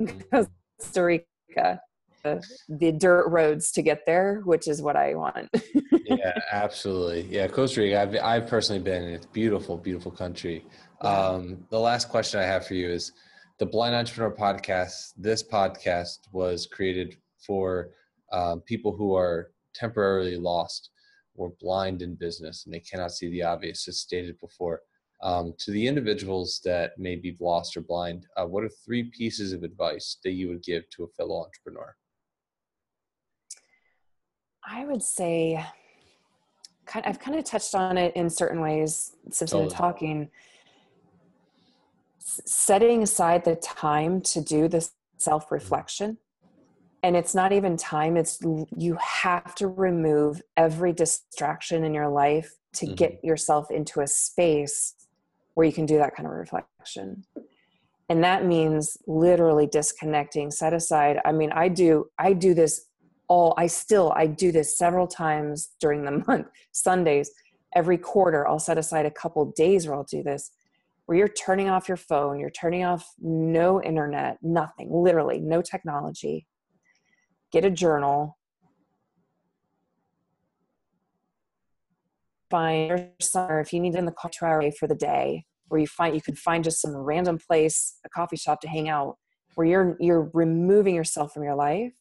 mm. 0.00 0.48
Costa 0.82 1.04
Rica. 1.04 1.80
The, 2.24 2.42
the 2.68 2.92
dirt 2.92 3.28
roads 3.28 3.72
to 3.72 3.82
get 3.82 4.06
there, 4.06 4.42
which 4.44 4.68
is 4.68 4.80
what 4.80 4.94
I 4.94 5.14
want. 5.14 5.48
yeah, 6.04 6.38
absolutely. 6.52 7.22
Yeah, 7.22 7.48
Costa 7.48 7.80
Rica. 7.80 8.00
I've 8.00 8.16
I've 8.22 8.46
personally 8.48 8.80
been. 8.80 9.02
And 9.02 9.14
it's 9.14 9.26
beautiful, 9.26 9.76
beautiful 9.76 10.12
country. 10.12 10.64
Um, 11.00 11.66
the 11.70 11.80
last 11.80 12.08
question 12.08 12.38
I 12.38 12.44
have 12.44 12.64
for 12.64 12.74
you 12.74 12.88
is 12.88 13.12
the 13.58 13.66
Blind 13.66 13.94
Entrepreneur 13.94 14.34
podcast, 14.34 15.14
this 15.16 15.42
podcast 15.42 16.18
was 16.30 16.66
created 16.66 17.16
for 17.44 17.90
um, 18.32 18.60
people 18.60 18.96
who 18.96 19.16
are 19.16 19.50
temporarily 19.74 20.36
lost 20.36 20.90
or 21.34 21.52
blind 21.60 22.02
in 22.02 22.14
business 22.14 22.64
and 22.64 22.74
they 22.74 22.80
cannot 22.80 23.10
see 23.10 23.28
the 23.30 23.42
obvious, 23.42 23.88
as 23.88 23.98
stated 23.98 24.38
before. 24.38 24.80
Um, 25.22 25.54
to 25.58 25.70
the 25.70 25.86
individuals 25.86 26.60
that 26.64 26.98
may 26.98 27.14
be 27.14 27.36
lost 27.38 27.76
or 27.76 27.80
blind, 27.80 28.26
uh, 28.36 28.44
what 28.44 28.64
are 28.64 28.70
three 28.84 29.04
pieces 29.04 29.52
of 29.52 29.62
advice 29.62 30.16
that 30.24 30.32
you 30.32 30.48
would 30.48 30.62
give 30.62 30.88
to 30.90 31.04
a 31.04 31.08
fellow 31.08 31.44
entrepreneur? 31.44 31.94
I 34.68 34.84
would 34.84 35.02
say, 35.02 35.64
I've 36.94 37.20
kind 37.20 37.38
of 37.38 37.44
touched 37.44 37.74
on 37.74 37.96
it 37.98 38.14
in 38.16 38.28
certain 38.28 38.60
ways 38.60 39.12
since 39.30 39.52
we've 39.52 39.62
been 39.62 39.70
talking 39.70 40.30
setting 42.24 43.02
aside 43.02 43.44
the 43.44 43.56
time 43.56 44.20
to 44.20 44.40
do 44.40 44.68
this 44.68 44.92
self 45.18 45.50
reflection 45.52 46.16
and 47.02 47.16
it's 47.16 47.34
not 47.34 47.52
even 47.52 47.76
time 47.76 48.16
it's 48.16 48.38
you 48.76 48.96
have 48.96 49.54
to 49.54 49.66
remove 49.68 50.40
every 50.56 50.92
distraction 50.92 51.84
in 51.84 51.92
your 51.92 52.08
life 52.08 52.54
to 52.72 52.86
mm-hmm. 52.86 52.94
get 52.94 53.24
yourself 53.24 53.70
into 53.70 54.00
a 54.00 54.06
space 54.06 54.94
where 55.54 55.66
you 55.66 55.72
can 55.72 55.86
do 55.86 55.98
that 55.98 56.14
kind 56.14 56.26
of 56.26 56.34
reflection 56.34 57.24
and 58.08 58.22
that 58.22 58.44
means 58.44 58.96
literally 59.06 59.66
disconnecting 59.66 60.50
set 60.50 60.72
aside 60.72 61.18
i 61.24 61.32
mean 61.32 61.50
i 61.52 61.68
do 61.68 62.06
i 62.18 62.32
do 62.32 62.54
this 62.54 62.86
all 63.28 63.54
i 63.56 63.66
still 63.66 64.12
i 64.16 64.26
do 64.26 64.52
this 64.52 64.76
several 64.76 65.06
times 65.06 65.70
during 65.80 66.04
the 66.04 66.24
month 66.26 66.46
sundays 66.72 67.30
every 67.74 67.98
quarter 67.98 68.46
i'll 68.46 68.58
set 68.58 68.78
aside 68.78 69.06
a 69.06 69.10
couple 69.10 69.52
days 69.56 69.86
where 69.86 69.96
i'll 69.96 70.04
do 70.04 70.22
this 70.22 70.52
where 71.06 71.18
you're 71.18 71.28
turning 71.28 71.68
off 71.68 71.88
your 71.88 71.96
phone, 71.96 72.38
you're 72.38 72.50
turning 72.50 72.84
off 72.84 73.06
no 73.20 73.82
internet, 73.82 74.38
nothing, 74.42 74.88
literally 74.90 75.40
no 75.40 75.60
technology. 75.60 76.46
Get 77.52 77.64
a 77.64 77.70
journal. 77.70 78.38
Find 82.52 82.88
your 82.88 83.08
summer 83.20 83.58
if 83.58 83.72
you 83.72 83.80
need 83.80 83.96
in 83.96 84.06
the 84.06 84.12
car 84.12 84.62
for 84.78 84.86
the 84.86 84.94
day, 84.94 85.44
where 85.68 85.80
you 85.80 85.88
find 85.88 86.14
you 86.14 86.22
could 86.22 86.38
find 86.38 86.62
just 86.62 86.80
some 86.80 86.94
random 86.94 87.38
place, 87.38 87.98
a 88.04 88.08
coffee 88.08 88.36
shop 88.36 88.60
to 88.60 88.68
hang 88.68 88.88
out, 88.88 89.16
where 89.56 89.66
you're 89.66 89.96
you're 89.98 90.30
removing 90.32 90.94
yourself 90.94 91.32
from 91.32 91.42
your 91.42 91.56
life, 91.56 91.92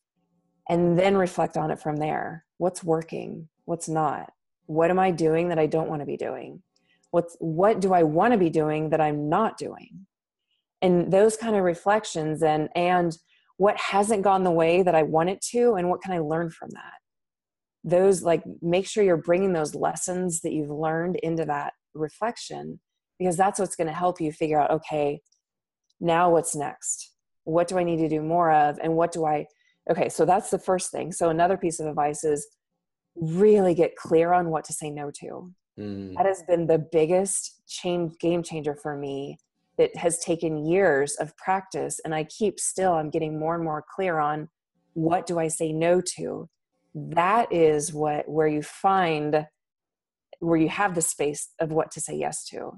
and 0.69 0.99
then 0.99 1.17
reflect 1.17 1.57
on 1.57 1.71
it 1.71 1.79
from 1.79 1.95
there. 1.95 2.45
What's 2.59 2.83
working? 2.83 3.49
What's 3.65 3.89
not? 3.89 4.31
What 4.67 4.91
am 4.91 4.99
I 4.99 5.09
doing 5.09 5.49
that 5.49 5.57
I 5.57 5.65
don't 5.65 5.89
want 5.89 6.01
to 6.01 6.05
be 6.05 6.17
doing? 6.17 6.61
what's 7.11 7.35
what 7.39 7.79
do 7.79 7.93
i 7.93 8.01
want 8.01 8.31
to 8.33 8.37
be 8.37 8.49
doing 8.49 8.89
that 8.89 9.01
i'm 9.01 9.29
not 9.29 9.57
doing 9.57 10.05
and 10.81 11.11
those 11.11 11.37
kind 11.37 11.55
of 11.55 11.63
reflections 11.63 12.41
and 12.41 12.69
and 12.75 13.17
what 13.57 13.77
hasn't 13.77 14.23
gone 14.23 14.43
the 14.43 14.51
way 14.51 14.81
that 14.81 14.95
i 14.95 15.03
want 15.03 15.29
it 15.29 15.41
to 15.41 15.75
and 15.75 15.89
what 15.89 16.01
can 16.01 16.13
i 16.13 16.17
learn 16.17 16.49
from 16.49 16.69
that 16.71 17.00
those 17.83 18.21
like 18.21 18.43
make 18.61 18.87
sure 18.87 19.03
you're 19.03 19.17
bringing 19.17 19.53
those 19.53 19.75
lessons 19.75 20.41
that 20.41 20.53
you've 20.53 20.69
learned 20.69 21.15
into 21.17 21.45
that 21.45 21.73
reflection 21.93 22.79
because 23.17 23.35
that's 23.35 23.59
what's 23.59 23.75
going 23.75 23.87
to 23.87 23.93
help 23.93 24.21
you 24.21 24.31
figure 24.31 24.59
out 24.59 24.71
okay 24.71 25.19
now 25.99 26.29
what's 26.29 26.55
next 26.55 27.13
what 27.43 27.67
do 27.67 27.77
i 27.77 27.83
need 27.83 27.97
to 27.97 28.07
do 28.07 28.21
more 28.21 28.51
of 28.51 28.77
and 28.83 28.95
what 28.95 29.11
do 29.11 29.25
i 29.25 29.45
okay 29.89 30.09
so 30.09 30.25
that's 30.25 30.51
the 30.51 30.59
first 30.59 30.91
thing 30.91 31.11
so 31.11 31.29
another 31.29 31.57
piece 31.57 31.79
of 31.79 31.87
advice 31.87 32.23
is 32.23 32.47
really 33.15 33.73
get 33.73 33.95
clear 33.95 34.31
on 34.31 34.49
what 34.49 34.63
to 34.63 34.73
say 34.73 34.89
no 34.91 35.09
to 35.11 35.51
Mm. 35.79 36.15
That 36.15 36.25
has 36.25 36.43
been 36.43 36.67
the 36.67 36.79
biggest 36.91 37.61
change, 37.67 38.17
game 38.19 38.43
changer 38.43 38.75
for 38.75 38.97
me. 38.97 39.37
It 39.77 39.95
has 39.97 40.19
taken 40.19 40.65
years 40.65 41.15
of 41.15 41.35
practice, 41.37 41.99
and 42.03 42.13
I 42.13 42.25
keep 42.25 42.59
still, 42.59 42.93
I'm 42.93 43.09
getting 43.09 43.39
more 43.39 43.55
and 43.55 43.63
more 43.63 43.83
clear 43.95 44.19
on 44.19 44.49
what 44.93 45.25
do 45.25 45.39
I 45.39 45.47
say 45.47 45.71
no 45.71 46.01
to. 46.17 46.49
That 46.93 47.51
is 47.51 47.93
what 47.93 48.27
where 48.27 48.47
you 48.47 48.61
find 48.61 49.47
where 50.39 50.57
you 50.57 50.69
have 50.69 50.95
the 50.95 51.01
space 51.01 51.49
of 51.59 51.71
what 51.71 51.91
to 51.91 52.01
say 52.01 52.15
yes 52.15 52.43
to. 52.49 52.71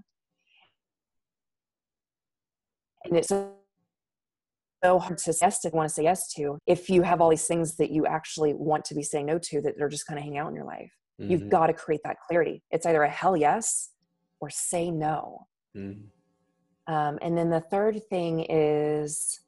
And 3.05 3.17
it's 3.17 3.29
so 3.29 4.99
hard 4.99 5.17
to 5.17 5.33
say 5.33 5.45
yes 5.45 5.59
to 5.61 5.69
want 5.69 5.89
to 5.89 5.93
say 5.93 6.03
yes 6.03 6.31
to 6.33 6.57
if 6.67 6.89
you 6.89 7.01
have 7.03 7.21
all 7.21 7.29
these 7.29 7.47
things 7.47 7.77
that 7.77 7.89
you 7.89 8.05
actually 8.05 8.53
want 8.53 8.85
to 8.85 8.95
be 8.95 9.03
saying 9.03 9.25
no 9.25 9.39
to 9.39 9.61
that 9.61 9.81
are 9.81 9.89
just 9.89 10.05
kind 10.05 10.17
of 10.17 10.23
hanging 10.23 10.39
out 10.39 10.49
in 10.49 10.55
your 10.55 10.65
life. 10.65 10.91
Mm-hmm. 11.19 11.31
You've 11.31 11.49
got 11.49 11.67
to 11.67 11.73
create 11.73 12.01
that 12.03 12.17
clarity. 12.27 12.63
It's 12.71 12.85
either 12.85 13.03
a 13.03 13.09
hell 13.09 13.37
yes 13.37 13.91
or 14.39 14.49
say 14.49 14.91
no. 14.91 15.47
Mm-hmm. 15.75 16.93
Um, 16.93 17.17
and 17.21 17.37
then 17.37 17.49
the 17.49 17.61
third 17.61 18.01
thing 18.09 18.45
is 18.49 19.39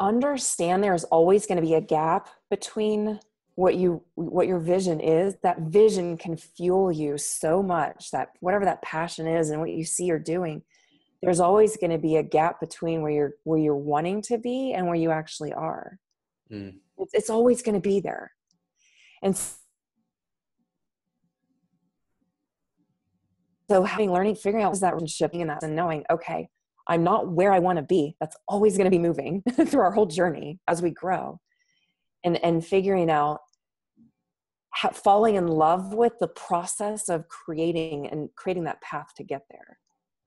understand 0.00 0.82
there's 0.82 1.04
always 1.04 1.46
going 1.46 1.56
to 1.56 1.66
be 1.66 1.74
a 1.74 1.80
gap 1.80 2.28
between 2.50 3.20
what 3.54 3.74
you 3.74 4.02
what 4.14 4.46
your 4.46 4.60
vision 4.60 5.00
is. 5.00 5.36
That 5.42 5.60
vision 5.60 6.16
can 6.16 6.36
fuel 6.36 6.92
you 6.92 7.18
so 7.18 7.62
much 7.62 8.10
that 8.12 8.30
whatever 8.40 8.64
that 8.64 8.82
passion 8.82 9.26
is 9.26 9.50
and 9.50 9.60
what 9.60 9.70
you 9.70 9.84
see 9.84 10.04
you're 10.04 10.18
doing 10.18 10.62
there's 11.22 11.40
always 11.40 11.76
going 11.76 11.90
to 11.90 11.98
be 11.98 12.16
a 12.16 12.22
gap 12.22 12.60
between 12.60 13.02
where 13.02 13.10
you're 13.10 13.32
where 13.44 13.58
you're 13.58 13.74
wanting 13.74 14.22
to 14.22 14.38
be 14.38 14.72
and 14.72 14.86
where 14.86 14.94
you 14.96 15.10
actually 15.10 15.52
are. 15.52 15.98
Mm. 16.50 16.76
it's, 16.96 17.14
it's 17.14 17.30
always 17.30 17.62
going 17.62 17.74
to 17.74 17.80
be 17.80 18.00
there. 18.00 18.32
And 19.22 19.36
so 23.68 23.82
having 23.82 24.12
learning, 24.12 24.36
figuring 24.36 24.64
out 24.64 24.72
is 24.72 24.80
that 24.80 24.94
relationship 24.94 25.34
and 25.34 25.50
that 25.50 25.62
and 25.62 25.76
knowing, 25.76 26.04
okay, 26.10 26.48
I'm 26.88 27.04
not 27.04 27.28
where 27.28 27.52
I 27.52 27.58
want 27.58 27.76
to 27.76 27.82
be. 27.82 28.16
That's 28.20 28.36
always 28.48 28.76
going 28.76 28.86
to 28.86 28.90
be 28.90 28.98
moving 28.98 29.42
through 29.66 29.80
our 29.80 29.92
whole 29.92 30.06
journey 30.06 30.58
as 30.68 30.82
we 30.82 30.90
grow. 30.90 31.40
And 32.24 32.42
and 32.44 32.64
figuring 32.64 33.10
out 33.10 33.40
ha- 34.74 34.90
falling 34.90 35.36
in 35.36 35.46
love 35.46 35.94
with 35.94 36.14
the 36.18 36.28
process 36.28 37.08
of 37.08 37.28
creating 37.28 38.08
and 38.08 38.28
creating 38.36 38.64
that 38.64 38.80
path 38.80 39.08
to 39.16 39.24
get 39.24 39.42
there. 39.50 39.78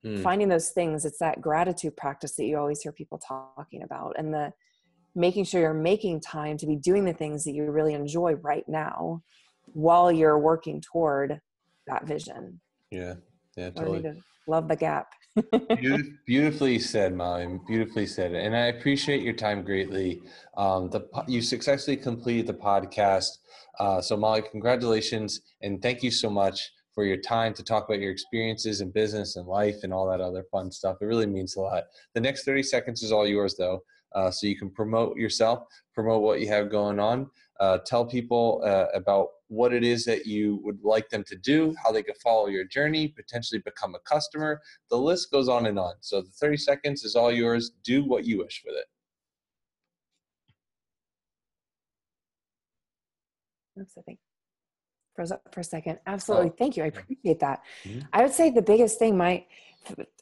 Mm. 0.05 0.23
Finding 0.23 0.49
those 0.49 0.69
things, 0.69 1.05
it's 1.05 1.19
that 1.19 1.41
gratitude 1.41 1.95
practice 1.97 2.35
that 2.35 2.45
you 2.45 2.57
always 2.57 2.81
hear 2.81 2.91
people 2.91 3.19
talking 3.19 3.83
about 3.83 4.15
and 4.17 4.33
the 4.33 4.51
making 5.13 5.43
sure 5.43 5.61
you're 5.61 5.73
making 5.73 6.21
time 6.21 6.57
to 6.57 6.65
be 6.65 6.75
doing 6.75 7.05
the 7.05 7.13
things 7.13 7.43
that 7.43 7.51
you 7.51 7.69
really 7.69 7.93
enjoy 7.93 8.33
right 8.35 8.63
now 8.67 9.21
while 9.73 10.11
you're 10.11 10.39
working 10.39 10.81
toward 10.81 11.39
that 11.87 12.05
vision. 12.05 12.59
Yeah. 12.89 13.15
Yeah. 13.57 13.71
Totally. 13.71 14.01
To 14.03 14.15
love 14.47 14.67
the 14.67 14.75
gap. 14.75 15.07
Beautifully 16.25 16.79
said, 16.79 17.15
Molly. 17.15 17.59
Beautifully 17.67 18.05
said. 18.05 18.33
And 18.33 18.55
I 18.55 18.67
appreciate 18.67 19.21
your 19.21 19.33
time 19.33 19.63
greatly. 19.63 20.21
Um, 20.57 20.89
the 20.89 21.07
you 21.27 21.41
successfully 21.41 21.97
completed 21.97 22.47
the 22.47 22.53
podcast. 22.53 23.37
Uh, 23.79 24.01
so, 24.01 24.17
Molly, 24.17 24.43
congratulations 24.51 25.41
and 25.61 25.81
thank 25.81 26.03
you 26.03 26.11
so 26.11 26.29
much 26.29 26.71
for 26.93 27.05
your 27.05 27.17
time 27.17 27.53
to 27.53 27.63
talk 27.63 27.85
about 27.85 28.01
your 28.01 28.11
experiences 28.11 28.81
in 28.81 28.91
business 28.91 29.37
and 29.37 29.47
life 29.47 29.77
and 29.83 29.93
all 29.93 30.09
that 30.09 30.19
other 30.19 30.43
fun 30.51 30.69
stuff. 30.69 30.97
It 31.01 31.05
really 31.05 31.25
means 31.25 31.55
a 31.55 31.61
lot. 31.61 31.85
The 32.13 32.21
next 32.21 32.43
30 32.43 32.63
seconds 32.63 33.01
is 33.01 33.13
all 33.13 33.25
yours, 33.25 33.55
though 33.57 33.81
uh, 34.13 34.31
so 34.31 34.47
you 34.47 34.57
can 34.57 34.69
promote 34.69 35.17
yourself, 35.17 35.63
promote 35.93 36.21
what 36.21 36.39
you 36.41 36.47
have 36.47 36.69
going 36.69 36.99
on, 36.99 37.29
uh, 37.59 37.77
tell 37.85 38.05
people 38.05 38.61
uh, 38.65 38.85
about 38.93 39.29
what 39.47 39.73
it 39.73 39.83
is 39.83 40.05
that 40.05 40.25
you 40.25 40.59
would 40.63 40.79
like 40.83 41.09
them 41.09 41.23
to 41.23 41.35
do, 41.35 41.75
how 41.83 41.91
they 41.91 42.01
could 42.01 42.17
follow 42.17 42.47
your 42.47 42.63
journey, 42.65 43.07
potentially 43.07 43.61
become 43.63 43.95
a 43.95 43.99
customer. 43.99 44.61
The 44.89 44.97
list 44.97 45.31
goes 45.31 45.47
on 45.47 45.65
and 45.65 45.77
on. 45.77 45.93
So 45.99 46.21
the 46.21 46.29
30 46.29 46.57
seconds 46.57 47.03
is 47.03 47.15
all 47.15 47.31
yours. 47.31 47.71
Do 47.83 48.03
what 48.03 48.25
you 48.25 48.39
wish 48.39 48.63
with 48.65 48.75
it. 48.75 48.85
Oops, 53.79 53.93
I 53.97 54.01
think 54.01 54.19
froze 55.15 55.31
up 55.31 55.41
for 55.51 55.59
a 55.59 55.63
second. 55.63 55.99
Oh. 56.07 56.11
Absolutely. 56.11 56.49
Oh. 56.49 56.55
Thank 56.57 56.77
you. 56.77 56.83
I 56.83 56.87
appreciate 56.87 57.39
that. 57.39 57.61
Mm-hmm. 57.83 57.99
I 58.13 58.23
would 58.23 58.33
say 58.33 58.49
the 58.49 58.61
biggest 58.61 58.99
thing, 58.99 59.17
my, 59.17 59.45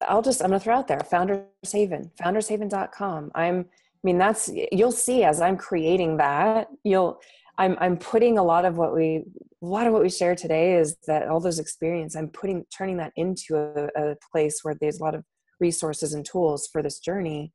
I'll 0.08 0.22
just, 0.22 0.42
I'm 0.42 0.50
going 0.50 0.60
to 0.60 0.64
throw 0.64 0.76
out 0.76 0.88
there 0.88 1.00
Founder's 1.02 1.72
Haven, 1.72 2.12
foundershaven.com. 2.22 3.32
I'm, 3.36 3.60
I 3.60 4.02
mean, 4.04 4.18
that's, 4.18 4.50
you'll 4.72 4.92
see 4.92 5.24
as 5.24 5.42
I'm 5.42 5.58
creating 5.58 6.18
that, 6.18 6.68
you'll, 6.84 7.20
I'm, 7.58 7.78
I'm 7.82 7.98
putting 7.98 8.38
a 8.38 8.44
lot 8.44 8.64
of 8.64 8.78
what 8.78 8.96
we, 8.96 9.24
a 9.62 9.66
lot 9.66 9.86
of 9.88 9.94
what 9.94 10.02
we 10.02 10.10
share 10.10 10.36
today 10.36 10.76
is 10.76 10.96
that 11.08 11.28
all 11.28 11.42
those 11.42 11.60
experience, 11.60 12.16
I'm 12.16 12.30
putting, 12.30 12.66
turning 12.76 12.98
that 12.98 13.12
into 13.18 13.58
a, 13.58 14.12
a 14.12 14.16
place 14.32 14.60
where 14.64 14.76
there's 14.80 15.00
a 15.00 15.04
lot 15.04 15.16
of 15.16 15.26
resources 15.60 16.14
and 16.14 16.26
tools 16.26 16.70
for 16.72 16.82
this 16.82 17.00
journey. 17.00 17.52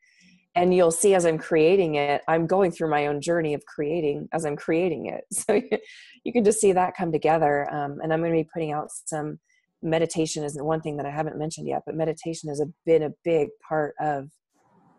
And 0.54 0.72
you'll 0.72 0.92
see 0.92 1.14
as 1.14 1.26
i'm 1.26 1.38
creating 1.38 1.96
it 1.96 2.22
i'm 2.28 2.46
going 2.46 2.70
through 2.70 2.88
my 2.88 3.08
own 3.08 3.20
journey 3.20 3.54
of 3.54 3.64
creating 3.66 4.28
as 4.32 4.44
i'm 4.44 4.56
creating 4.56 5.06
it. 5.06 5.24
So 5.32 5.60
you 6.24 6.32
can 6.32 6.44
just 6.44 6.60
see 6.60 6.72
that 6.72 6.96
come 6.96 7.10
together. 7.10 7.68
Um, 7.74 7.98
and 8.02 8.12
i'm 8.12 8.20
going 8.20 8.32
to 8.32 8.44
be 8.44 8.48
putting 8.52 8.72
out 8.72 8.88
some 9.04 9.40
meditation 9.84 10.42
isn't 10.42 10.64
one 10.64 10.80
thing 10.80 10.96
that 10.96 11.06
i 11.06 11.10
haven't 11.10 11.38
mentioned 11.38 11.68
yet 11.68 11.82
but 11.86 11.94
meditation 11.94 12.48
has 12.48 12.62
been 12.86 13.04
a 13.04 13.10
big 13.24 13.48
part 13.66 13.94
of 14.00 14.30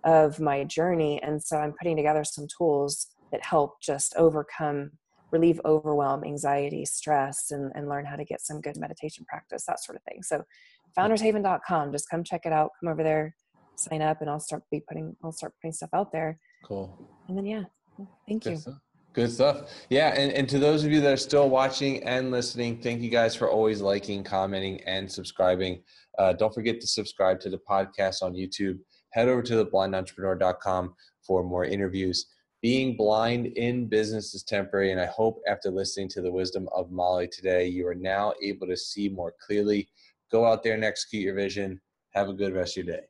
of 0.03 0.39
my 0.39 0.63
journey 0.63 1.21
and 1.23 1.41
so 1.41 1.57
i'm 1.57 1.73
putting 1.73 1.97
together 1.97 2.23
some 2.23 2.47
tools 2.57 3.07
that 3.31 3.43
help 3.43 3.81
just 3.81 4.13
overcome 4.15 4.91
relieve 5.31 5.59
overwhelm 5.65 6.23
anxiety 6.23 6.85
stress 6.85 7.51
and, 7.51 7.71
and 7.75 7.89
learn 7.89 8.05
how 8.05 8.15
to 8.15 8.23
get 8.23 8.39
some 8.39 8.61
good 8.61 8.77
meditation 8.77 9.25
practice 9.27 9.65
that 9.65 9.83
sort 9.83 9.97
of 9.97 10.03
thing 10.03 10.21
so 10.21 10.43
foundershaven.com 10.97 11.91
just 11.91 12.09
come 12.09 12.23
check 12.23 12.45
it 12.45 12.53
out 12.53 12.69
come 12.79 12.91
over 12.91 13.03
there 13.03 13.35
sign 13.77 14.01
up 14.01 14.21
and 14.21 14.29
I'll 14.29 14.39
start 14.39 14.63
be 14.71 14.81
putting 14.87 15.15
I'll 15.23 15.31
start 15.31 15.53
putting 15.61 15.73
stuff 15.73 15.89
out 15.93 16.11
there. 16.11 16.39
Cool. 16.63 16.97
And 17.27 17.37
then 17.37 17.45
yeah, 17.45 17.63
thank 18.27 18.45
you. 18.45 18.59
Good 19.15 19.31
stuff. 19.31 19.71
Yeah, 19.89 20.09
and, 20.09 20.33
and 20.33 20.49
to 20.49 20.59
those 20.59 20.83
of 20.83 20.91
you 20.91 20.99
that 20.99 21.13
are 21.13 21.17
still 21.17 21.49
watching 21.49 22.03
and 22.03 22.31
listening, 22.31 22.81
thank 22.81 23.01
you 23.01 23.09
guys 23.09 23.33
for 23.33 23.49
always 23.49 23.79
liking, 23.79 24.25
commenting, 24.25 24.81
and 24.85 25.09
subscribing. 25.09 25.83
Uh, 26.19 26.33
don't 26.33 26.53
forget 26.53 26.81
to 26.81 26.87
subscribe 26.87 27.39
to 27.39 27.49
the 27.49 27.59
podcast 27.59 28.21
on 28.21 28.33
YouTube. 28.33 28.77
Head 29.11 29.29
over 29.29 29.41
to 29.43 29.63
theblindentrepreneur.com 29.63 30.95
for 31.25 31.43
more 31.45 31.63
interviews. 31.63 32.25
Being 32.61 32.97
blind 32.97 33.47
in 33.55 33.87
business 33.87 34.33
is 34.33 34.43
temporary, 34.43 34.91
and 34.91 34.99
I 34.99 35.05
hope 35.05 35.39
after 35.47 35.71
listening 35.71 36.09
to 36.09 36.21
the 36.21 36.31
wisdom 36.31 36.67
of 36.75 36.91
Molly 36.91 37.29
today, 37.29 37.67
you 37.67 37.87
are 37.87 37.95
now 37.95 38.33
able 38.43 38.67
to 38.67 38.75
see 38.75 39.07
more 39.07 39.33
clearly. 39.39 39.87
Go 40.29 40.45
out 40.45 40.61
there 40.61 40.73
and 40.73 40.83
execute 40.83 41.23
your 41.23 41.35
vision. 41.35 41.79
Have 42.15 42.27
a 42.27 42.33
good 42.33 42.53
rest 42.53 42.77
of 42.77 42.85
your 42.85 42.97
day. 42.97 43.03